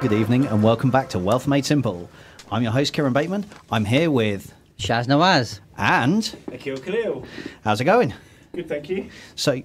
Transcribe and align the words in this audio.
Good 0.00 0.12
evening 0.12 0.46
and 0.46 0.62
welcome 0.62 0.90
back 0.90 1.08
to 1.10 1.18
Wealth 1.18 1.48
Made 1.48 1.66
Simple. 1.66 2.08
I'm 2.52 2.62
your 2.62 2.70
host, 2.70 2.92
Kieran 2.92 3.12
Bateman. 3.12 3.46
I'm 3.70 3.84
here 3.84 4.10
with 4.12 4.54
Shaz 4.78 5.06
Nawaz. 5.08 5.58
and 5.76 6.36
Akil 6.52 6.76
Khalil. 6.76 7.24
how's 7.64 7.80
it 7.80 7.84
going? 7.84 8.14
Good, 8.54 8.68
thank 8.68 8.88
you. 8.88 9.10
So, 9.34 9.60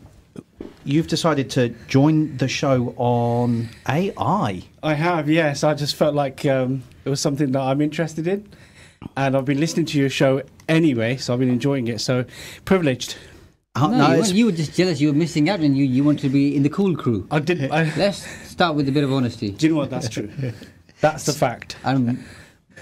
you've 0.85 1.07
decided 1.07 1.51
to 1.51 1.69
join 1.87 2.35
the 2.37 2.47
show 2.47 2.95
on 2.97 3.69
AI. 3.87 4.63
I 4.81 4.93
have, 4.95 5.29
yes. 5.29 5.63
I 5.63 5.75
just 5.75 5.95
felt 5.95 6.15
like 6.15 6.45
um, 6.47 6.81
it 7.05 7.09
was 7.09 7.21
something 7.21 7.51
that 7.51 7.61
I'm 7.61 7.79
interested 7.79 8.27
in. 8.27 8.49
And 9.15 9.37
I've 9.37 9.45
been 9.45 9.59
listening 9.59 9.85
to 9.87 9.99
your 9.99 10.09
show 10.09 10.41
anyway, 10.67 11.17
so 11.17 11.33
I've 11.33 11.39
been 11.39 11.49
enjoying 11.49 11.87
it. 11.89 12.01
So, 12.01 12.25
privileged. 12.65 13.17
No, 13.75 13.87
no, 13.87 14.11
you, 14.11 14.19
weren't- 14.21 14.33
you 14.35 14.45
were 14.45 14.51
just 14.51 14.75
jealous 14.75 15.01
you 15.01 15.07
were 15.07 15.17
missing 15.17 15.49
out 15.49 15.59
and 15.61 15.75
you, 15.75 15.83
you 15.83 16.03
wanted 16.03 16.21
to 16.21 16.29
be 16.29 16.55
in 16.55 16.61
the 16.61 16.69
cool 16.69 16.95
crew. 16.95 17.27
I 17.31 17.39
did. 17.39 17.71
I, 17.71 17.91
Let's 17.97 18.23
start 18.47 18.75
with 18.75 18.87
a 18.87 18.91
bit 18.91 19.03
of 19.03 19.11
honesty. 19.11 19.49
do 19.51 19.65
you 19.65 19.73
know 19.73 19.79
what? 19.79 19.89
That's 19.89 20.09
true. 20.09 20.31
That's 21.01 21.25
the 21.25 21.33
fact. 21.33 21.75
Um, 21.83 22.23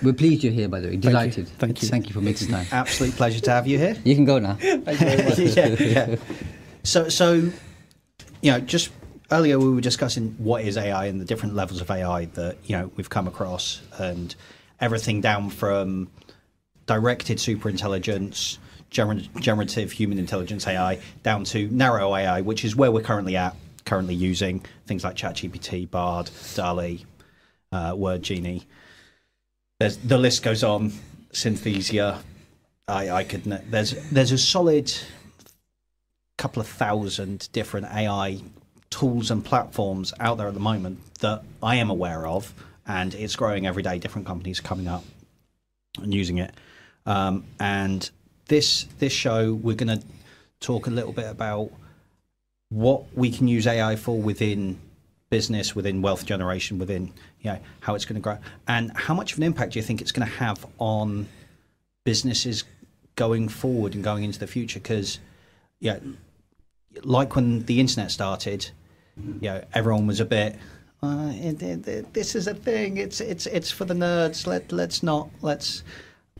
we're 0.03 0.11
pleased 0.13 0.43
you're 0.43 0.51
here, 0.51 0.67
by 0.67 0.81
the 0.81 0.89
way. 0.89 0.97
Delighted. 0.97 1.47
Thank 1.47 1.81
you. 1.81 1.87
Thank 1.87 2.07
you 2.07 2.13
for 2.13 2.19
making 2.21 2.49
time. 2.49 2.65
absolute 2.71 3.15
pleasure 3.15 3.39
to 3.39 3.51
have 3.51 3.67
you 3.67 3.77
here. 3.77 3.95
You 4.03 4.15
can 4.15 4.25
go 4.25 4.37
now. 4.39 4.57
yeah, 4.61 5.67
yeah. 5.79 6.15
So, 6.83 7.07
so, 7.07 7.35
you 8.41 8.51
know, 8.51 8.59
just 8.59 8.89
earlier 9.31 9.59
we 9.59 9.69
were 9.69 9.81
discussing 9.81 10.35
what 10.39 10.63
is 10.63 10.75
AI 10.77 11.05
and 11.05 11.21
the 11.21 11.25
different 11.25 11.55
levels 11.55 11.79
of 11.79 11.89
AI 11.89 12.25
that 12.25 12.57
you 12.65 12.77
know 12.77 12.91
we've 12.97 13.09
come 13.09 13.27
across, 13.27 13.81
and 13.97 14.35
everything 14.81 15.21
down 15.21 15.49
from 15.49 16.09
directed 16.85 17.37
superintelligence, 17.37 18.57
gener- 18.59 18.59
generative 18.91 19.91
human 19.91 20.19
intelligence 20.19 20.67
AI, 20.67 20.99
down 21.23 21.43
to 21.45 21.67
narrow 21.69 22.13
AI, 22.13 22.41
which 22.41 22.63
is 22.63 22.75
where 22.75 22.91
we're 22.91 23.01
currently 23.01 23.35
at. 23.35 23.55
Currently 23.83 24.13
using 24.13 24.63
things 24.85 25.03
like 25.03 25.15
ChatGPT, 25.15 25.89
Bard, 25.89 26.29
DALL-E, 26.53 27.03
uh, 27.71 27.95
Word 27.97 28.21
Genie. 28.21 28.67
There's, 29.79 29.97
the 29.97 30.19
list 30.19 30.43
goes 30.43 30.63
on. 30.63 30.91
Synthesia. 31.33 32.21
I, 32.87 33.09
I 33.09 33.23
could. 33.23 33.43
There's 33.43 33.91
there's 34.09 34.31
a 34.31 34.37
solid 34.37 34.91
couple 36.37 36.61
of 36.61 36.67
thousand 36.67 37.49
different 37.51 37.87
AI 37.87 38.41
tools 38.89 39.31
and 39.31 39.43
platforms 39.43 40.13
out 40.19 40.37
there 40.37 40.47
at 40.47 40.53
the 40.53 40.59
moment 40.59 40.99
that 41.19 41.43
I 41.63 41.75
am 41.75 41.89
aware 41.89 42.27
of, 42.27 42.53
and 42.85 43.13
it's 43.15 43.35
growing 43.35 43.65
every 43.65 43.83
day. 43.83 43.97
Different 43.97 44.27
companies 44.27 44.59
coming 44.59 44.87
up 44.87 45.05
and 46.01 46.13
using 46.13 46.37
it. 46.39 46.53
Um, 47.05 47.45
and 47.59 48.09
this 48.51 48.83
this 48.99 49.13
show, 49.13 49.53
we're 49.53 49.77
going 49.77 49.97
to 49.99 50.05
talk 50.59 50.85
a 50.85 50.89
little 50.89 51.13
bit 51.13 51.25
about 51.25 51.71
what 52.67 53.05
we 53.15 53.31
can 53.31 53.47
use 53.47 53.65
AI 53.65 53.95
for 53.95 54.21
within 54.21 54.77
business, 55.29 55.73
within 55.73 56.01
wealth 56.01 56.25
generation, 56.25 56.77
within 56.77 57.13
you 57.39 57.49
know 57.51 57.59
how 57.79 57.95
it's 57.95 58.03
going 58.03 58.15
to 58.15 58.21
grow, 58.21 58.37
and 58.67 58.91
how 58.95 59.13
much 59.13 59.31
of 59.31 59.37
an 59.37 59.43
impact 59.43 59.71
do 59.73 59.79
you 59.79 59.83
think 59.83 60.01
it's 60.01 60.11
going 60.11 60.27
to 60.27 60.35
have 60.35 60.65
on 60.79 61.27
businesses 62.03 62.65
going 63.15 63.47
forward 63.47 63.95
and 63.95 64.03
going 64.03 64.25
into 64.25 64.37
the 64.37 64.47
future? 64.47 64.79
Because 64.79 65.19
yeah, 65.79 65.99
like 67.03 67.37
when 67.37 67.63
the 67.67 67.79
internet 67.79 68.11
started, 68.11 68.69
you 69.15 69.49
know, 69.49 69.63
everyone 69.73 70.07
was 70.07 70.19
a 70.19 70.25
bit. 70.25 70.57
Uh, 71.01 71.31
this 72.13 72.35
is 72.35 72.47
a 72.47 72.53
thing. 72.53 72.97
It's 72.97 73.21
it's 73.21 73.45
it's 73.45 73.71
for 73.71 73.85
the 73.85 73.93
nerds. 73.93 74.45
Let 74.45 74.73
let's 74.73 75.01
not 75.01 75.29
let's. 75.41 75.83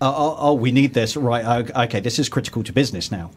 Oh, 0.04 0.14
oh, 0.18 0.36
oh, 0.40 0.54
we 0.56 0.72
need 0.72 0.96
this, 0.96 1.16
right? 1.16 1.70
Okay, 1.70 2.00
this 2.00 2.18
is 2.18 2.28
critical 2.28 2.64
to 2.64 2.74
business 2.74 3.12
now, 3.12 3.30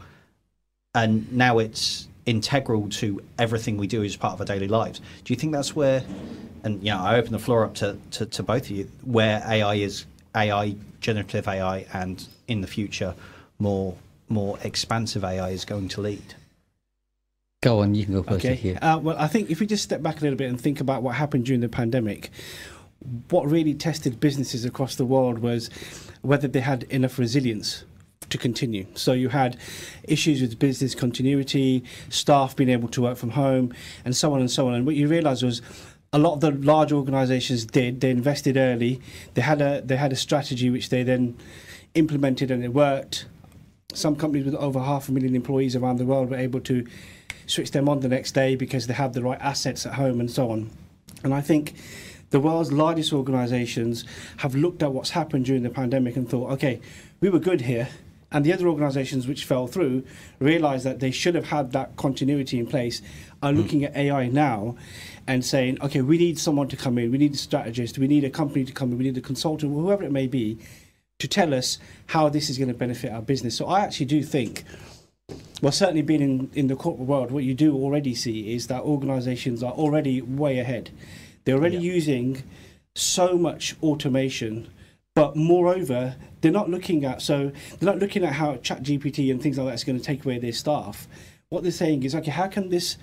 and 0.95 1.31
now 1.31 1.59
it's 1.59 2.09
integral 2.25 2.89
to 2.89 3.21
everything 3.39 3.77
we 3.77 3.87
do 3.87 4.03
as 4.03 4.17
part 4.17 4.33
of 4.33 4.41
our 4.41 4.47
daily 4.47 4.67
lives. 4.67 5.03
Do 5.25 5.35
you 5.35 5.39
think 5.39 5.53
that's 5.53 5.77
where? 5.77 6.03
And 6.63 6.83
you 6.83 6.91
know, 6.91 7.01
I 7.01 7.17
open 7.17 7.33
the 7.33 7.39
floor 7.39 7.65
up 7.65 7.75
to, 7.77 7.99
to, 8.13 8.25
to 8.25 8.43
both 8.43 8.63
of 8.63 8.71
you. 8.71 8.91
Where 9.03 9.43
AI 9.47 9.75
is 9.75 10.07
AI, 10.35 10.77
generative 11.03 11.47
AI, 11.47 11.85
and 11.93 12.27
in 12.49 12.63
the 12.63 12.67
future, 12.67 13.15
more 13.59 13.95
more 14.31 14.59
expansive 14.65 15.23
AI 15.23 15.51
is 15.51 15.67
going 15.67 15.89
to 15.89 16.01
lead. 16.01 16.35
Go 17.63 17.81
on, 17.81 17.95
you 17.95 18.05
can 18.05 18.15
go 18.15 18.23
first. 18.23 18.45
Okay. 18.45 18.55
Here. 18.55 18.79
Uh, 18.81 18.99
well, 19.03 19.17
I 19.19 19.27
think 19.27 19.51
if 19.51 19.61
we 19.61 19.67
just 19.67 19.83
step 19.83 20.03
back 20.03 20.19
a 20.19 20.21
little 20.21 20.37
bit 20.39 20.49
and 20.49 20.61
think 20.61 20.81
about 20.81 21.03
what 21.03 21.15
happened 21.15 21.45
during 21.45 21.61
the 21.61 21.69
pandemic, 21.69 22.31
what 23.31 23.51
really 23.51 23.75
tested 23.75 24.21
businesses 24.21 24.65
across 24.65 24.97
the 24.97 25.05
world 25.05 25.39
was 25.39 25.69
whether 26.23 26.49
they 26.49 26.61
had 26.61 26.85
enough 26.85 27.19
resilience 27.19 27.85
to 28.31 28.39
continue. 28.39 28.87
So 28.95 29.13
you 29.13 29.29
had 29.29 29.57
issues 30.05 30.41
with 30.41 30.59
business 30.59 30.95
continuity, 30.95 31.85
staff 32.09 32.57
being 32.57 32.71
able 32.71 32.89
to 32.89 33.03
work 33.03 33.19
from 33.19 33.31
home, 33.31 33.75
and 34.05 34.17
so 34.17 34.33
on 34.33 34.41
and 34.41 34.51
so 34.51 34.69
on. 34.69 34.75
And 34.75 34.87
what 34.87 34.97
you 34.97 35.09
realised 35.09 35.43
was 35.43 35.61
a 36.13 36.19
lot 36.19 36.35
of 36.35 36.41
the 36.41 36.53
large 36.53 36.93
organisations 36.93 37.67
did. 37.67 38.01
They 38.01 38.11
invested 38.11 38.57
early. 38.57 39.01
They 39.35 39.43
had 39.43 39.61
a 39.61 39.83
they 39.83 39.97
had 39.97 40.13
a 40.13 40.17
strategy 40.17 40.71
which 40.71 40.89
they 40.89 41.03
then 41.03 41.37
implemented 41.95 42.51
and 42.51 42.65
it 42.65 42.73
worked. 42.73 43.27
Some 43.93 44.17
companies 44.17 44.45
with 44.45 44.55
over 44.55 44.81
half 44.81 45.09
a 45.09 45.13
million 45.13 45.35
employees 45.35 45.77
around 45.77 45.99
the 45.99 46.07
world 46.07 46.31
were 46.31 46.37
able 46.37 46.61
to 46.61 46.87
switch 47.47 47.73
them 47.73 47.89
on 47.89 48.01
the 48.01 48.09
next 48.09 48.33
day 48.33 48.57
because 48.57 48.87
they 48.87 48.95
had 48.95 49.13
the 49.13 49.23
right 49.23 49.41
assets 49.41 49.87
at 49.87 49.95
home 49.95 50.21
and 50.21 50.31
so 50.31 50.51
on. 50.51 50.71
And 51.23 51.35
I 51.35 51.41
think 51.41 51.75
the 52.35 52.41
world's 52.41 52.73
largest 52.73 53.13
organizations 53.13 54.05
have 54.39 54.57
looked 54.57 54.83
at 54.83 54.93
what's 54.93 55.11
happened 55.11 55.45
during 55.45 55.63
the 55.63 55.71
pandemic 55.71 56.17
and 56.17 56.29
thought, 56.29 56.51
okay, 56.51 56.81
we 57.21 57.29
were 57.29 57.39
good 57.39 57.61
here. 57.61 57.89
And 58.33 58.45
the 58.45 58.53
other 58.53 58.67
organizations 58.67 59.29
which 59.29 59.45
fell 59.45 59.69
through 59.69 60.03
realized 60.41 60.85
that 60.85 60.99
they 60.99 61.13
should 61.13 61.37
have 61.37 61.45
had 61.45 61.71
that 61.71 61.95
continuity 61.95 62.59
in 62.59 62.67
place, 62.67 63.03
are 63.41 63.53
hmm. 63.53 63.59
looking 63.59 63.85
at 63.85 63.95
AI 63.95 64.27
now 64.27 64.75
and 65.29 65.45
saying, 65.45 65.81
okay, 65.81 66.01
we 66.01 66.19
need 66.19 66.37
someone 66.37 66.67
to 66.67 66.77
come 66.77 66.99
in, 66.99 67.13
we 67.13 67.19
need 67.19 67.35
a 67.35 67.37
strategist, 67.37 67.99
we 67.99 68.09
need 68.09 68.25
a 68.25 68.31
company 68.31 68.65
to 68.65 68.73
come 68.73 68.91
in, 68.91 68.99
we 68.99 69.05
need 69.05 69.17
a 69.17 69.21
consultant, 69.21 69.73
whoever 69.73 70.03
it 70.03 70.11
may 70.11 70.27
be, 70.27 70.59
to 71.21 71.29
tell 71.29 71.55
us 71.55 71.79
how 72.07 72.29
this 72.29 72.51
is 72.51 72.59
going 72.59 72.67
to 72.67 72.75
benefit 72.75 73.13
our 73.13 73.23
business. 73.23 73.57
So 73.57 73.67
I 73.67 73.83
actually 73.83 74.07
do 74.07 74.25
think 74.25 74.65
well, 75.63 75.73
certainly 75.73 76.03
being 76.03 76.21
in, 76.21 76.51
in 76.53 76.67
the 76.67 76.77
corporate 76.77 77.09
world, 77.09 77.31
what 77.31 77.45
you 77.45 77.55
do 77.55 77.75
already 77.75 78.15
see 78.15 78.55
is 78.55 78.67
that 78.67 78.83
organizations 78.83 79.63
are 79.63 79.73
already 79.73 80.21
way 80.21 80.59
ahead. 80.59 80.91
They're 81.45 81.57
already 81.57 81.77
using 81.77 82.43
so 82.95 83.37
much 83.37 83.77
automation, 83.83 84.69
but 85.15 85.37
moreover, 85.37 86.17
they're 86.41 86.53
not 86.53 86.71
looking 86.71 87.05
at 87.05 87.23
so 87.23 87.53
they're 87.79 87.91
not 87.91 87.99
looking 87.99 88.25
at 88.25 88.35
how 88.35 88.57
ChatGPT 88.57 89.31
and 89.31 89.43
things 89.43 89.59
like 89.59 89.67
that 89.69 89.75
is 89.75 89.85
going 89.85 89.99
to 89.99 90.05
take 90.05 90.25
away 90.25 90.39
their 90.39 90.53
staff. 90.53 91.07
What 91.49 91.63
they're 91.63 91.73
saying 91.73 92.03
is, 92.03 92.15
okay, 92.15 92.31
how 92.31 92.49
can 92.49 92.71
this 92.71 92.97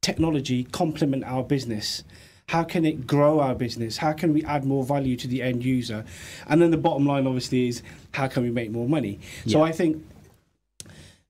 technology 0.00 0.64
complement 0.64 1.24
our 1.24 1.42
business? 1.42 2.04
How 2.48 2.64
can 2.64 2.84
it 2.84 3.06
grow 3.06 3.40
our 3.40 3.54
business? 3.54 3.98
How 3.98 4.12
can 4.12 4.32
we 4.32 4.44
add 4.44 4.64
more 4.64 4.84
value 4.84 5.16
to 5.16 5.28
the 5.28 5.42
end 5.42 5.64
user? 5.64 6.04
And 6.48 6.60
then 6.60 6.70
the 6.70 6.76
bottom 6.76 7.06
line, 7.06 7.26
obviously, 7.26 7.68
is 7.68 7.82
how 8.12 8.26
can 8.26 8.42
we 8.42 8.50
make 8.50 8.70
more 8.70 8.88
money? 8.88 9.20
So 9.46 9.62
I 9.62 9.72
think 9.72 10.04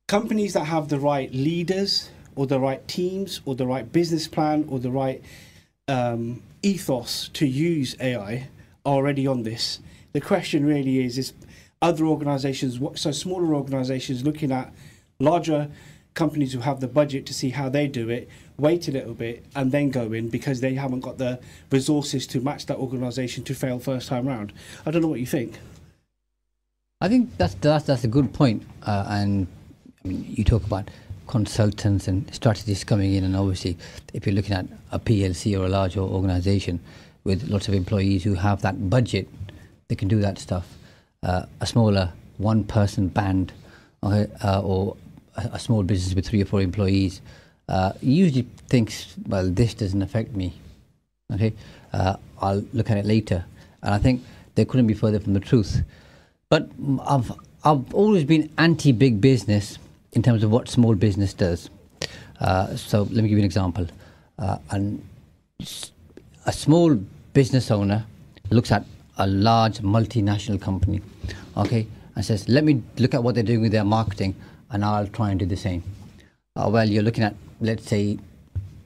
companies 0.09 0.55
that 0.55 0.65
have 0.65 0.89
the 0.89 0.99
right 0.99 1.33
leaders 1.35 2.09
or 2.37 2.47
the 2.47 2.59
right 2.59 2.87
teams 2.89 3.41
or 3.45 3.55
the 3.55 3.67
right 3.67 3.91
business 3.93 4.29
plan 4.29 4.67
or 4.69 4.79
the 4.79 4.91
right 4.91 5.23
um, 5.89 6.43
ethos 6.63 7.29
to 7.35 7.47
use 7.47 7.97
AI 8.01 8.49
already 8.85 9.27
on 9.27 9.43
this. 9.43 9.81
The 10.13 10.21
question 10.21 10.65
really 10.65 11.05
is: 11.05 11.19
is 11.19 11.33
other 11.83 12.05
organisations, 12.05 12.81
so 13.01 13.11
smaller 13.11 13.55
organisations, 13.55 14.25
looking 14.25 14.53
at 14.53 14.73
larger 15.19 15.71
companies 16.15 16.53
who 16.53 16.61
have 16.61 16.81
the 16.81 16.89
budget 16.89 17.25
to 17.27 17.35
see 17.35 17.51
how 17.51 17.69
they 17.69 17.87
do 17.87 18.09
it, 18.09 18.29
wait 18.59 18.89
a 18.89 18.93
little 18.93 19.15
bit 19.15 19.45
and 19.55 19.73
then 19.73 19.91
go 19.91 20.13
in 20.13 20.29
because 20.29 20.61
they 20.61 20.75
haven't 20.75 21.01
got 21.01 21.19
the 21.19 21.41
resources 21.71 22.27
to 22.27 22.41
match 22.41 22.67
that 22.67 22.77
organisation 22.77 23.45
to 23.45 23.55
fail 23.55 23.79
first 23.79 24.09
time 24.09 24.27
round. 24.27 24.53
I 24.85 24.91
don't 24.91 25.03
know 25.03 25.09
what 25.09 25.21
you 25.21 25.27
think. 25.27 25.59
I 27.01 27.09
think 27.09 27.37
that's 27.39 27.55
that's 27.55 27.85
that's 27.87 28.05
a 28.05 28.09
good 28.09 28.33
point. 28.33 28.63
Uh, 28.83 29.07
and 29.09 29.47
I 30.05 30.09
mean, 30.09 30.27
you 30.29 30.45
talk 30.45 30.65
about 30.65 30.91
consultants 31.31 32.09
and 32.09 32.35
strategists 32.35 32.83
coming 32.83 33.15
in, 33.15 33.23
and 33.23 33.37
obviously, 33.37 33.79
if 34.13 34.27
you're 34.27 34.35
looking 34.35 34.53
at 34.53 34.67
a 34.91 34.99
PLC 34.99 35.57
or 35.57 35.65
a 35.65 35.69
larger 35.69 36.01
organisation 36.01 36.81
with 37.23 37.49
lots 37.49 37.69
of 37.69 37.75
employees 37.75 38.25
who 38.25 38.35
have 38.35 38.63
that 38.63 38.91
budget, 38.91 39.29
they 39.87 39.95
can 39.95 40.09
do 40.09 40.21
that 40.21 40.39
stuff. 40.39 40.67
Uh, 41.23 41.45
a 41.61 41.67
smaller 41.67 42.13
one-person 42.39 43.07
band 43.09 43.53
or, 44.03 44.27
uh, 44.43 44.61
or 44.61 44.97
a, 45.37 45.51
a 45.53 45.59
small 45.61 45.85
business 45.85 46.17
with 46.17 46.27
three 46.27 46.43
or 46.43 46.47
four 46.47 46.63
employees 46.63 47.21
uh, 47.69 47.93
usually 48.01 48.49
thinks, 48.69 49.15
well, 49.29 49.49
this 49.49 49.73
doesn't 49.75 50.03
affect 50.03 50.35
me. 50.35 50.53
Okay, 51.33 51.53
uh, 51.93 52.17
I'll 52.41 52.65
look 52.73 52.91
at 52.91 52.97
it 52.97 53.07
later. 53.07 53.45
And 53.85 53.95
I 53.95 53.99
think 53.99 54.25
they 54.57 54.65
couldn't 54.65 54.89
be 54.89 54.95
further 54.95 55.21
from 55.21 55.35
the 55.35 55.41
truth. 55.41 55.85
But 56.49 56.69
I've 57.07 57.31
I've 57.63 57.95
always 57.95 58.25
been 58.25 58.51
anti 58.59 58.91
big 58.91 59.21
business 59.21 59.79
in 60.13 60.23
terms 60.23 60.43
of 60.43 60.51
what 60.51 60.69
small 60.69 60.95
business 60.95 61.35
does. 61.35 61.71
Uh, 62.41 62.75
so 62.77 63.03
let 63.03 63.23
me 63.23 63.29
give 63.29 63.33
you 63.33 63.39
an 63.39 63.45
example. 63.45 63.87
Uh, 64.39 64.59
and 64.71 65.03
a 66.47 66.53
small 66.53 66.95
business 67.33 67.71
owner 67.71 68.05
looks 68.51 68.73
at 68.73 68.85
a 69.19 69.27
large 69.27 69.79
multinational 69.79 70.61
company, 70.61 71.01
okay, 71.57 71.87
and 72.17 72.25
says, 72.25 72.49
"Let 72.49 72.65
me 72.65 72.83
look 72.99 73.15
at 73.15 73.23
what 73.23 73.35
they're 73.35 73.45
doing 73.45 73.61
with 73.61 73.73
their 73.73 73.85
marketing, 73.85 74.35
and 74.71 74.85
I'll 74.85 75.07
try 75.07 75.31
and 75.31 75.39
do 75.39 75.47
the 75.47 75.57
same." 75.57 75.83
Uh, 76.57 76.69
well, 76.73 76.89
you're 76.89 77.03
looking 77.03 77.23
at, 77.23 77.35
let's 77.61 77.87
say, 77.87 78.19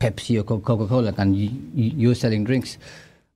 Pepsi 0.01 0.39
or 0.39 0.43
Coca 0.43 0.87
Cola, 0.87 1.15
and 1.17 1.37
you, 1.37 1.51
you're 1.75 2.15
selling 2.15 2.45
drinks. 2.45 2.77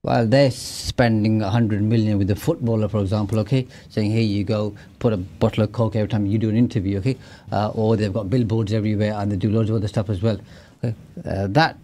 Well, 0.04 0.28
they're 0.28 0.52
spending 0.52 1.40
100 1.40 1.82
million 1.82 2.18
with 2.18 2.30
a 2.30 2.36
footballer, 2.36 2.88
for 2.88 3.00
example, 3.00 3.40
okay, 3.40 3.66
saying, 3.88 4.12
here 4.12 4.22
you 4.22 4.44
go, 4.44 4.76
put 5.00 5.12
a 5.12 5.16
bottle 5.16 5.64
of 5.64 5.72
Coke 5.72 5.96
every 5.96 6.06
time 6.06 6.24
you 6.24 6.38
do 6.38 6.48
an 6.48 6.56
interview, 6.56 6.98
okay, 6.98 7.16
uh, 7.50 7.70
or 7.70 7.96
they've 7.96 8.12
got 8.12 8.30
billboards 8.30 8.72
everywhere 8.72 9.14
and 9.14 9.32
they 9.32 9.36
do 9.36 9.50
loads 9.50 9.70
of 9.70 9.76
other 9.76 9.88
stuff 9.88 10.08
as 10.08 10.22
well. 10.22 10.38
Okay? 10.84 10.94
Uh, 11.26 11.48
that 11.48 11.76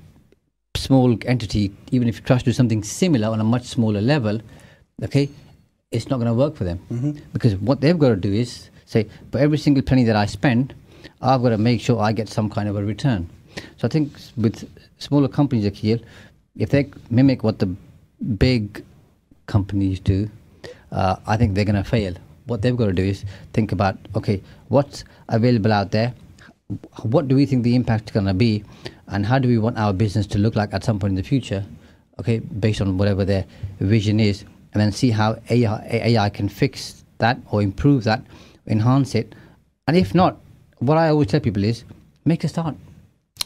small 0.76 1.19
entity, 1.26 1.75
even 1.90 2.06
if 2.06 2.16
you 2.16 2.22
try 2.22 2.38
to 2.38 2.44
do 2.44 2.52
something 2.52 2.84
similar 2.84 3.26
on 3.26 3.40
a 3.40 3.44
much 3.44 3.64
smaller 3.64 4.00
level, 4.00 4.40
okay, 5.02 5.28
it's 5.90 6.08
not 6.08 6.19
going 6.19 6.28
to 6.28 6.34
work 6.34 6.55
for 6.55 6.62
them. 6.62 6.78
Because 7.32 7.56
what 7.56 7.81
they've 7.81 7.99
got 7.99 8.10
to 8.10 8.17
do 8.17 8.32
is 8.32 8.70
say, 8.84 9.08
for 9.32 9.38
every 9.38 9.58
single 9.58 9.82
penny 9.82 10.05
that 10.05 10.14
I 10.14 10.26
spend, 10.26 10.72
I've 11.20 11.43
got 11.43 11.49
to 11.49 11.58
make 11.58 11.81
sure 11.81 12.00
I 12.00 12.12
get 12.12 12.28
some 12.28 12.49
kind 12.49 12.69
of 12.69 12.76
a 12.76 12.84
return. 12.84 13.28
So 13.76 13.87
I 13.87 13.88
think 13.88 14.12
with 14.37 14.70
smaller 14.99 15.26
companies, 15.26 15.67
Akil, 15.67 15.99
if 16.56 16.70
they 16.70 16.88
mimic 17.10 17.43
what 17.43 17.58
the 17.58 17.75
big 18.37 18.85
companies 19.47 20.00
do, 20.00 20.31
uh, 20.93 21.17
I 21.26 21.37
think 21.37 21.55
they're 21.55 21.65
going 21.65 21.82
to 21.82 21.88
fail. 21.88 22.15
What 22.47 22.62
they've 22.62 22.76
got 22.76 22.87
to 22.87 22.93
do 22.93 23.03
is 23.03 23.25
think 23.53 23.73
about, 23.73 23.99
okay, 24.17 24.43
what's 24.69 25.05
available 25.29 25.73
out 25.73 25.91
there? 25.91 26.15
What 27.03 27.29
do 27.29 27.37
we 27.37 27.47
think 27.47 27.62
the 27.62 27.75
impact 27.75 28.11
is 28.11 28.15
going 28.15 28.26
to 28.26 28.35
be? 28.35 28.65
And 29.09 29.26
how 29.26 29.38
do 29.38 29.49
we 29.49 29.59
want 29.59 29.79
our 29.79 29.93
business 29.93 30.26
to 30.29 30.38
look 30.38 30.55
like 30.55 30.73
at 30.73 30.85
some 30.85 30.99
point 30.99 31.12
in 31.12 31.17
the 31.17 31.23
future? 31.23 31.65
Okay, 32.21 32.38
based 32.38 32.81
on 32.81 32.97
whatever 32.97 33.25
their 33.25 33.44
vision 33.81 34.21
is, 34.21 34.44
and 34.73 34.81
then 34.81 34.93
see 34.93 35.11
how 35.11 35.38
AI, 35.50 35.87
AI 35.91 36.31
can 36.31 36.49
fix 36.49 37.05
that 37.19 37.38
or 37.50 37.62
improve 37.62 38.05
that, 38.05 38.23
enhance 38.67 39.15
it. 39.15 39.35
And 39.87 39.97
if 39.97 40.15
not, 40.15 40.41
what 40.79 40.99
I 40.99 41.09
always 41.09 41.29
tell 41.29 41.41
people 41.41 41.65
is 41.65 41.85
make 42.25 42.44
a 42.44 42.49
start 42.49 42.77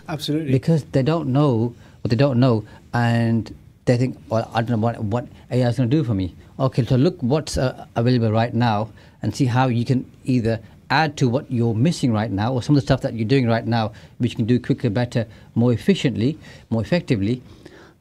Absolutely. 0.09 0.53
because 0.53 0.85
they 0.85 1.03
don't 1.03 1.29
know 1.33 1.75
what 2.03 2.11
they 2.11 2.17
don't 2.17 2.41
know 2.41 2.65
and 2.95 3.55
they 3.89 3.97
think 3.97 4.17
well 4.29 4.49
i 4.55 4.61
don't 4.61 4.71
know 4.71 4.85
what, 4.87 5.03
what 5.03 5.27
ai 5.51 5.69
is 5.69 5.77
going 5.77 5.91
to 5.91 5.97
do 5.97 6.05
for 6.05 6.15
me 6.15 6.35
okay 6.61 6.85
so 6.85 6.97
look 6.97 7.17
what's 7.21 7.57
uh, 7.57 7.87
available 7.97 8.31
right 8.31 8.55
now 8.55 8.89
and 9.23 9.35
see 9.35 9.47
how 9.47 9.67
you 9.67 9.85
can 9.85 10.09
either 10.25 10.61
add 10.91 11.17
to 11.17 11.29
what 11.29 11.51
you're 11.51 11.75
missing 11.75 12.13
right 12.13 12.31
now 12.31 12.53
or 12.53 12.63
some 12.63 12.77
of 12.77 12.83
the 12.83 12.87
stuff 12.87 13.01
that 13.01 13.15
you're 13.15 13.29
doing 13.29 13.47
right 13.49 13.67
now 13.67 13.91
which 14.19 14.33
you 14.33 14.37
can 14.37 14.47
do 14.47 14.61
quicker 14.61 14.91
better 14.91 15.27
more 15.55 15.73
efficiently 15.73 16.39
more 16.71 16.83
effectively 16.83 17.43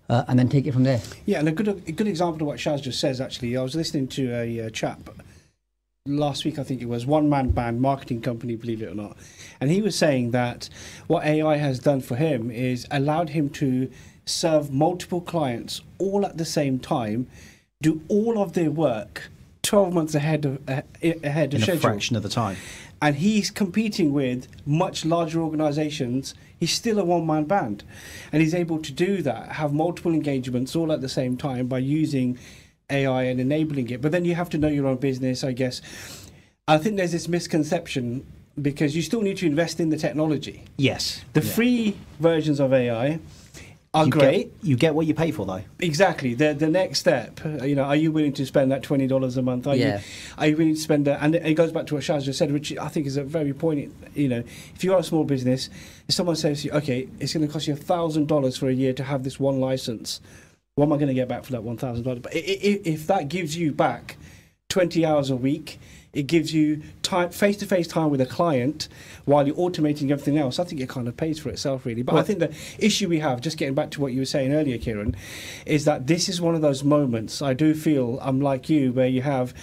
uh, 0.09 0.23
and 0.27 0.39
then 0.39 0.47
take 0.47 0.65
it 0.65 0.73
from 0.73 0.83
there 0.83 1.01
Yeah, 1.25 1.39
and 1.39 1.49
a 1.49 1.51
good 1.51 1.67
a 1.67 1.73
good 1.73 2.07
example 2.07 2.41
of 2.43 2.47
what 2.47 2.57
Shaz 2.59 2.81
just 2.81 2.99
says. 2.99 3.19
Actually, 3.19 3.57
I 3.57 3.61
was 3.61 3.75
listening 3.75 4.07
to 4.09 4.33
a 4.33 4.61
uh, 4.61 4.69
chap 4.69 5.09
last 6.05 6.45
week. 6.45 6.57
I 6.57 6.63
think 6.63 6.81
it 6.81 6.87
was 6.87 7.05
one 7.05 7.29
man 7.29 7.49
band 7.49 7.81
marketing 7.81 8.21
company, 8.21 8.55
believe 8.55 8.81
it 8.81 8.89
or 8.89 8.95
not, 8.95 9.17
and 9.59 9.69
he 9.69 9.81
was 9.81 9.97
saying 9.97 10.31
that 10.31 10.69
what 11.07 11.25
AI 11.25 11.57
has 11.57 11.79
done 11.79 11.99
for 11.99 12.15
him 12.15 12.49
is 12.49 12.87
allowed 12.89 13.29
him 13.29 13.49
to 13.61 13.91
serve 14.27 14.71
multiple 14.71 15.21
clients 15.21 15.81
all 15.97 16.25
at 16.25 16.37
the 16.37 16.45
same 16.45 16.77
time, 16.79 17.27
do 17.81 18.01
all 18.07 18.41
of 18.41 18.53
their 18.53 18.69
work 18.71 19.29
twelve 19.63 19.93
months 19.93 20.15
ahead 20.15 20.45
of 20.45 20.59
uh, 20.69 20.81
ahead 21.03 21.53
of 21.53 21.57
in 21.57 21.61
a 21.61 21.65
schedule. 21.65 21.81
fraction 21.81 22.15
of 22.15 22.23
the 22.23 22.29
time. 22.29 22.57
and 23.01 23.15
he's 23.17 23.51
competing 23.51 24.11
with 24.13 24.47
much 24.65 25.05
larger 25.05 25.39
organizations. 25.41 26.33
He's 26.59 26.71
still 26.73 26.97
a 26.97 27.03
one-man 27.05 27.43
band. 27.45 27.83
And 28.31 28.41
he's 28.41 28.55
able 28.55 28.79
to 28.81 28.91
do 28.91 29.21
that 29.21 29.51
have 29.53 29.71
multiple 29.73 30.11
engagements 30.13 30.75
all 30.75 30.91
at 30.91 31.01
the 31.01 31.09
same 31.09 31.37
time 31.37 31.67
by 31.67 31.77
using 31.79 32.39
ai 32.89 33.23
and 33.23 33.39
enabling 33.39 33.89
it. 33.91 34.01
But 34.01 34.11
then 34.11 34.25
you 34.25 34.33
have 34.33 34.49
to 34.51 34.57
know 34.57 34.67
your 34.69 34.87
own 34.87 34.97
business 34.97 35.43
i 35.43 35.51
guess. 35.51 35.81
I 36.67 36.77
think 36.79 36.97
there's 36.97 37.11
this 37.11 37.27
misconception 37.27 38.25
because 38.59 38.95
you 38.95 39.01
still 39.03 39.21
need 39.21 39.37
to 39.37 39.45
invest 39.45 39.79
in 39.79 39.89
the 39.89 39.97
technology. 39.97 40.63
Yes, 40.77 41.23
the 41.33 41.41
Yeah. 41.43 41.51
free 41.57 41.97
versions 42.19 42.59
of 42.59 42.73
ai 42.73 43.19
are 43.97 44.05
you 44.05 44.11
great 44.11 44.61
Get, 44.61 44.67
you 44.69 44.75
get 44.77 44.95
what 44.95 45.05
you 45.07 45.13
pay 45.13 45.31
for, 45.31 45.45
though. 45.45 45.63
Exactly. 45.79 46.33
The 46.33 46.53
the 46.53 46.67
next 46.69 46.99
step, 46.99 47.39
you 47.63 47.75
know, 47.75 47.83
are 47.83 47.95
you 47.95 48.11
willing 48.11 48.33
to 48.33 48.45
spend 48.45 48.71
that 48.71 48.83
twenty 48.83 49.07
dollars 49.07 49.37
a 49.37 49.41
month? 49.41 49.67
Are 49.67 49.75
Yeah. 49.75 49.97
you 49.97 50.03
are 50.37 50.47
you 50.47 50.57
willing 50.57 50.75
to 50.75 50.79
spend 50.79 51.05
that? 51.05 51.19
And 51.21 51.35
it 51.35 51.53
goes 51.55 51.71
back 51.71 51.87
to 51.87 51.95
what 51.95 52.03
Shaz 52.03 52.23
just 52.23 52.39
said, 52.39 52.51
which 52.51 52.75
I 52.77 52.87
think 52.87 53.07
is 53.07 53.17
a 53.17 53.23
very 53.23 53.53
poignant. 53.53 53.93
You 54.15 54.29
know, 54.29 54.43
if 54.75 54.83
you 54.83 54.93
are 54.93 54.99
a 54.99 55.03
small 55.03 55.23
business, 55.23 55.69
if 56.07 56.15
someone 56.15 56.35
says, 56.35 56.61
to 56.61 56.67
you, 56.67 56.73
okay, 56.73 57.07
it's 57.19 57.33
going 57.33 57.45
to 57.45 57.51
cost 57.51 57.67
you 57.67 57.73
a 57.73 57.77
thousand 57.77 58.27
dollars 58.27 58.57
for 58.57 58.69
a 58.69 58.73
year 58.73 58.93
to 58.93 59.03
have 59.03 59.23
this 59.23 59.39
one 59.39 59.59
license, 59.59 60.21
what 60.75 60.85
am 60.85 60.93
I 60.93 60.97
going 60.97 61.07
to 61.07 61.13
get 61.13 61.27
back 61.27 61.43
for 61.43 61.51
that 61.53 61.63
one 61.63 61.77
thousand 61.77 62.03
dollars? 62.03 62.19
But 62.19 62.33
if 62.35 63.07
that 63.07 63.27
gives 63.29 63.57
you 63.57 63.71
back 63.71 64.17
twenty 64.69 65.05
hours 65.05 65.29
a 65.29 65.35
week, 65.35 65.79
it 66.17 66.25
gives 66.25 66.51
you 66.51 66.81
time 67.03 67.29
face 67.29 67.57
to 67.57 67.65
face 67.67 67.87
time 67.87 68.09
with 68.09 68.19
a 68.19 68.25
client 68.25 68.87
while 69.25 69.45
you're 69.45 69.55
automating 69.55 70.09
everything 70.09 70.35
else. 70.35 70.57
I 70.57 70.63
think 70.63 70.81
it 70.81 70.89
kind 70.89 71.07
of 71.07 71.15
pays 71.15 71.37
for 71.37 71.49
itself, 71.49 71.85
really. 71.85 72.01
But 72.01 72.15
I 72.15 72.23
think 72.23 72.39
the 72.39 72.55
issue 72.79 73.07
we 73.07 73.19
have, 73.19 73.39
just 73.39 73.57
getting 73.57 73.75
back 73.75 73.91
to 73.91 74.01
what 74.01 74.13
you 74.13 74.19
were 74.21 74.25
saying 74.25 74.51
earlier, 74.51 74.79
Kieran, 74.79 75.15
is 75.67 75.85
that 75.85 76.07
this 76.07 76.27
is 76.27 76.41
one 76.41 76.55
of 76.55 76.61
those 76.61 76.83
moments. 76.83 77.43
I 77.43 77.53
do 77.53 77.75
feel 77.75 78.17
I'm 78.19 78.41
like 78.41 78.67
you, 78.67 78.91
where 78.93 79.07
you 79.07 79.21
have. 79.21 79.53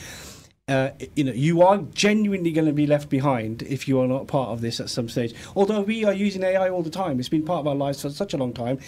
Uh, 0.67 0.89
you 1.15 1.23
know, 1.25 1.33
you 1.33 1.61
are 1.61 1.77
genuinely 1.93 2.51
going 2.51 2.67
to 2.67 2.73
be 2.73 2.87
left 2.87 3.11
behind 3.11 3.61
if 3.65 3.87
you 3.87 4.01
are 4.01 4.07
not 4.07 4.27
part 4.27 4.49
of 4.49 4.63
this 4.63 4.81
at 4.81 4.89
some 4.89 5.11
stage. 5.11 5.35
Although 5.55 5.83
we 5.83 6.05
are 6.07 6.13
using 6.15 6.43
AI 6.43 6.71
all 6.71 6.83
the 6.83 6.89
time, 6.89 7.21
it's 7.21 7.29
been 7.29 7.45
part 7.45 7.61
of 7.61 7.67
our 7.67 7.75
lives 7.75 8.01
for 8.01 8.09
such 8.09 8.33
a 8.33 8.39
long 8.39 8.55
time. 8.55 8.79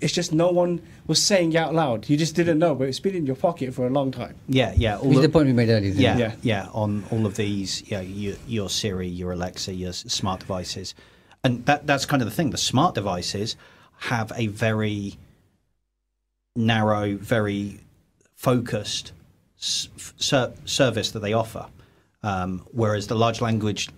It's 0.00 0.12
just 0.12 0.32
no 0.32 0.52
one 0.52 0.80
was 1.08 1.20
saying 1.20 1.52
it 1.52 1.56
out 1.56 1.74
loud. 1.74 2.08
You 2.08 2.16
just 2.16 2.36
didn't 2.36 2.60
know, 2.60 2.76
but 2.76 2.86
it's 2.86 3.00
been 3.00 3.16
in 3.16 3.26
your 3.26 3.34
pocket 3.34 3.74
for 3.74 3.84
a 3.84 3.90
long 3.90 4.12
time. 4.12 4.36
Yeah, 4.48 4.74
yeah. 4.76 4.96
All 4.96 5.10
the- 5.10 5.22
the 5.22 5.28
point 5.28 5.46
we 5.46 5.52
made 5.52 5.70
earlier 5.70 5.90
yeah, 5.90 6.16
Yeah. 6.16 6.34
yeah, 6.42 6.68
On 6.72 7.02
all 7.10 7.26
of 7.26 7.34
these, 7.34 7.82
yeah, 7.90 8.00
your, 8.00 8.36
your 8.46 8.70
Siri, 8.70 9.08
your 9.08 9.32
Alexa, 9.32 9.74
your 9.74 9.92
smart 9.92 10.38
devices, 10.38 10.94
and 11.42 11.66
that 11.66 11.84
that's 11.84 12.06
kind 12.06 12.22
of 12.22 12.28
the 12.28 12.34
thing. 12.34 12.50
The 12.50 12.58
smart 12.58 12.94
devices 12.94 13.56
have 14.02 14.30
a 14.36 14.46
very 14.46 15.18
narrow, 16.54 17.16
very 17.16 17.80
focused 18.36 19.08
s- 19.08 19.12
f- 19.16 19.23
ser- 19.64 20.52
service 20.64 21.10
that 21.12 21.20
they 21.20 21.32
offer, 21.32 21.66
um, 22.22 22.66
whereas 22.72 23.06
the 23.06 23.14
large 23.14 23.40
language 23.40 23.88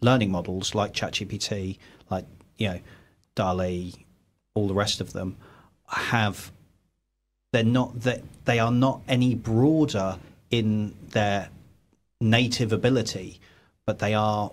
learning 0.00 0.30
models 0.30 0.74
like 0.74 0.92
ChatGPT, 0.92 1.78
like 2.10 2.26
you 2.58 2.68
know, 2.68 2.80
DALL-E, 3.34 3.94
all 4.54 4.68
the 4.68 4.74
rest 4.74 5.00
of 5.00 5.12
them, 5.12 5.36
have 5.88 6.52
they're 7.52 7.64
not 7.64 8.00
that 8.02 8.22
they 8.44 8.58
are 8.58 8.70
not 8.70 9.00
any 9.08 9.34
broader 9.34 10.18
in 10.50 10.94
their 11.10 11.48
native 12.20 12.72
ability, 12.72 13.40
but 13.84 13.98
they 13.98 14.14
are 14.14 14.50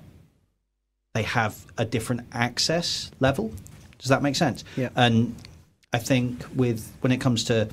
they 1.14 1.24
have 1.24 1.66
a 1.78 1.86
different 1.86 2.22
access 2.32 3.12
level. 3.20 3.52
Does 4.00 4.10
that 4.10 4.22
make 4.22 4.36
sense? 4.36 4.64
Yeah. 4.76 4.90
And 4.96 5.36
I 5.92 6.00
think 6.00 6.44
with 6.56 6.92
when 7.02 7.12
it 7.12 7.22
comes 7.22 7.44
to 7.46 7.70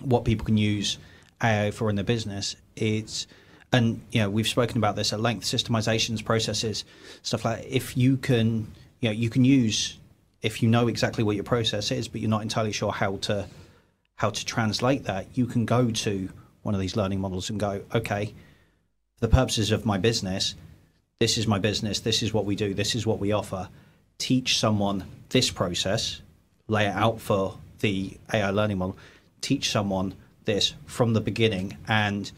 what 0.00 0.24
people 0.24 0.46
can 0.46 0.56
use 0.56 0.98
AI 1.42 1.70
for 1.70 1.90
in 1.90 1.96
the 1.96 2.04
business, 2.04 2.56
it's 2.76 3.26
and 3.72 4.00
you 4.10 4.20
know 4.20 4.30
we've 4.30 4.48
spoken 4.48 4.78
about 4.78 4.96
this 4.96 5.12
at 5.12 5.20
length. 5.20 5.44
Systemizations, 5.44 6.24
processes, 6.24 6.84
stuff 7.22 7.44
like 7.44 7.66
if 7.68 7.96
you 7.96 8.16
can, 8.16 8.70
you 9.00 9.08
know, 9.08 9.12
you 9.12 9.30
can 9.30 9.44
use 9.44 9.98
if 10.42 10.62
you 10.62 10.68
know 10.68 10.88
exactly 10.88 11.22
what 11.22 11.36
your 11.36 11.44
process 11.44 11.90
is, 11.90 12.08
but 12.08 12.20
you're 12.20 12.30
not 12.30 12.42
entirely 12.42 12.72
sure 12.72 12.92
how 12.92 13.16
to 13.18 13.46
how 14.16 14.30
to 14.30 14.44
translate 14.44 15.04
that. 15.04 15.26
You 15.34 15.46
can 15.46 15.64
go 15.64 15.90
to 15.90 16.28
one 16.62 16.74
of 16.74 16.80
these 16.80 16.96
learning 16.96 17.20
models 17.20 17.48
and 17.48 17.58
go, 17.58 17.82
okay, 17.94 18.34
for 19.16 19.26
the 19.26 19.28
purposes 19.28 19.70
of 19.70 19.86
my 19.86 19.96
business, 19.96 20.54
this 21.18 21.38
is 21.38 21.46
my 21.46 21.58
business, 21.58 22.00
this 22.00 22.22
is 22.22 22.32
what 22.32 22.44
we 22.44 22.54
do, 22.54 22.74
this 22.74 22.94
is 22.94 23.06
what 23.06 23.18
we 23.18 23.32
offer. 23.32 23.68
Teach 24.18 24.58
someone 24.58 25.04
this 25.30 25.50
process, 25.50 26.20
lay 26.68 26.86
it 26.86 26.94
out 26.94 27.20
for 27.20 27.56
the 27.80 28.18
AI 28.32 28.50
learning 28.50 28.78
model, 28.78 28.98
teach 29.40 29.70
someone 29.70 30.14
this 30.54 30.74
from 30.86 31.12
the 31.12 31.20
beginning, 31.20 31.76
and 31.86 32.30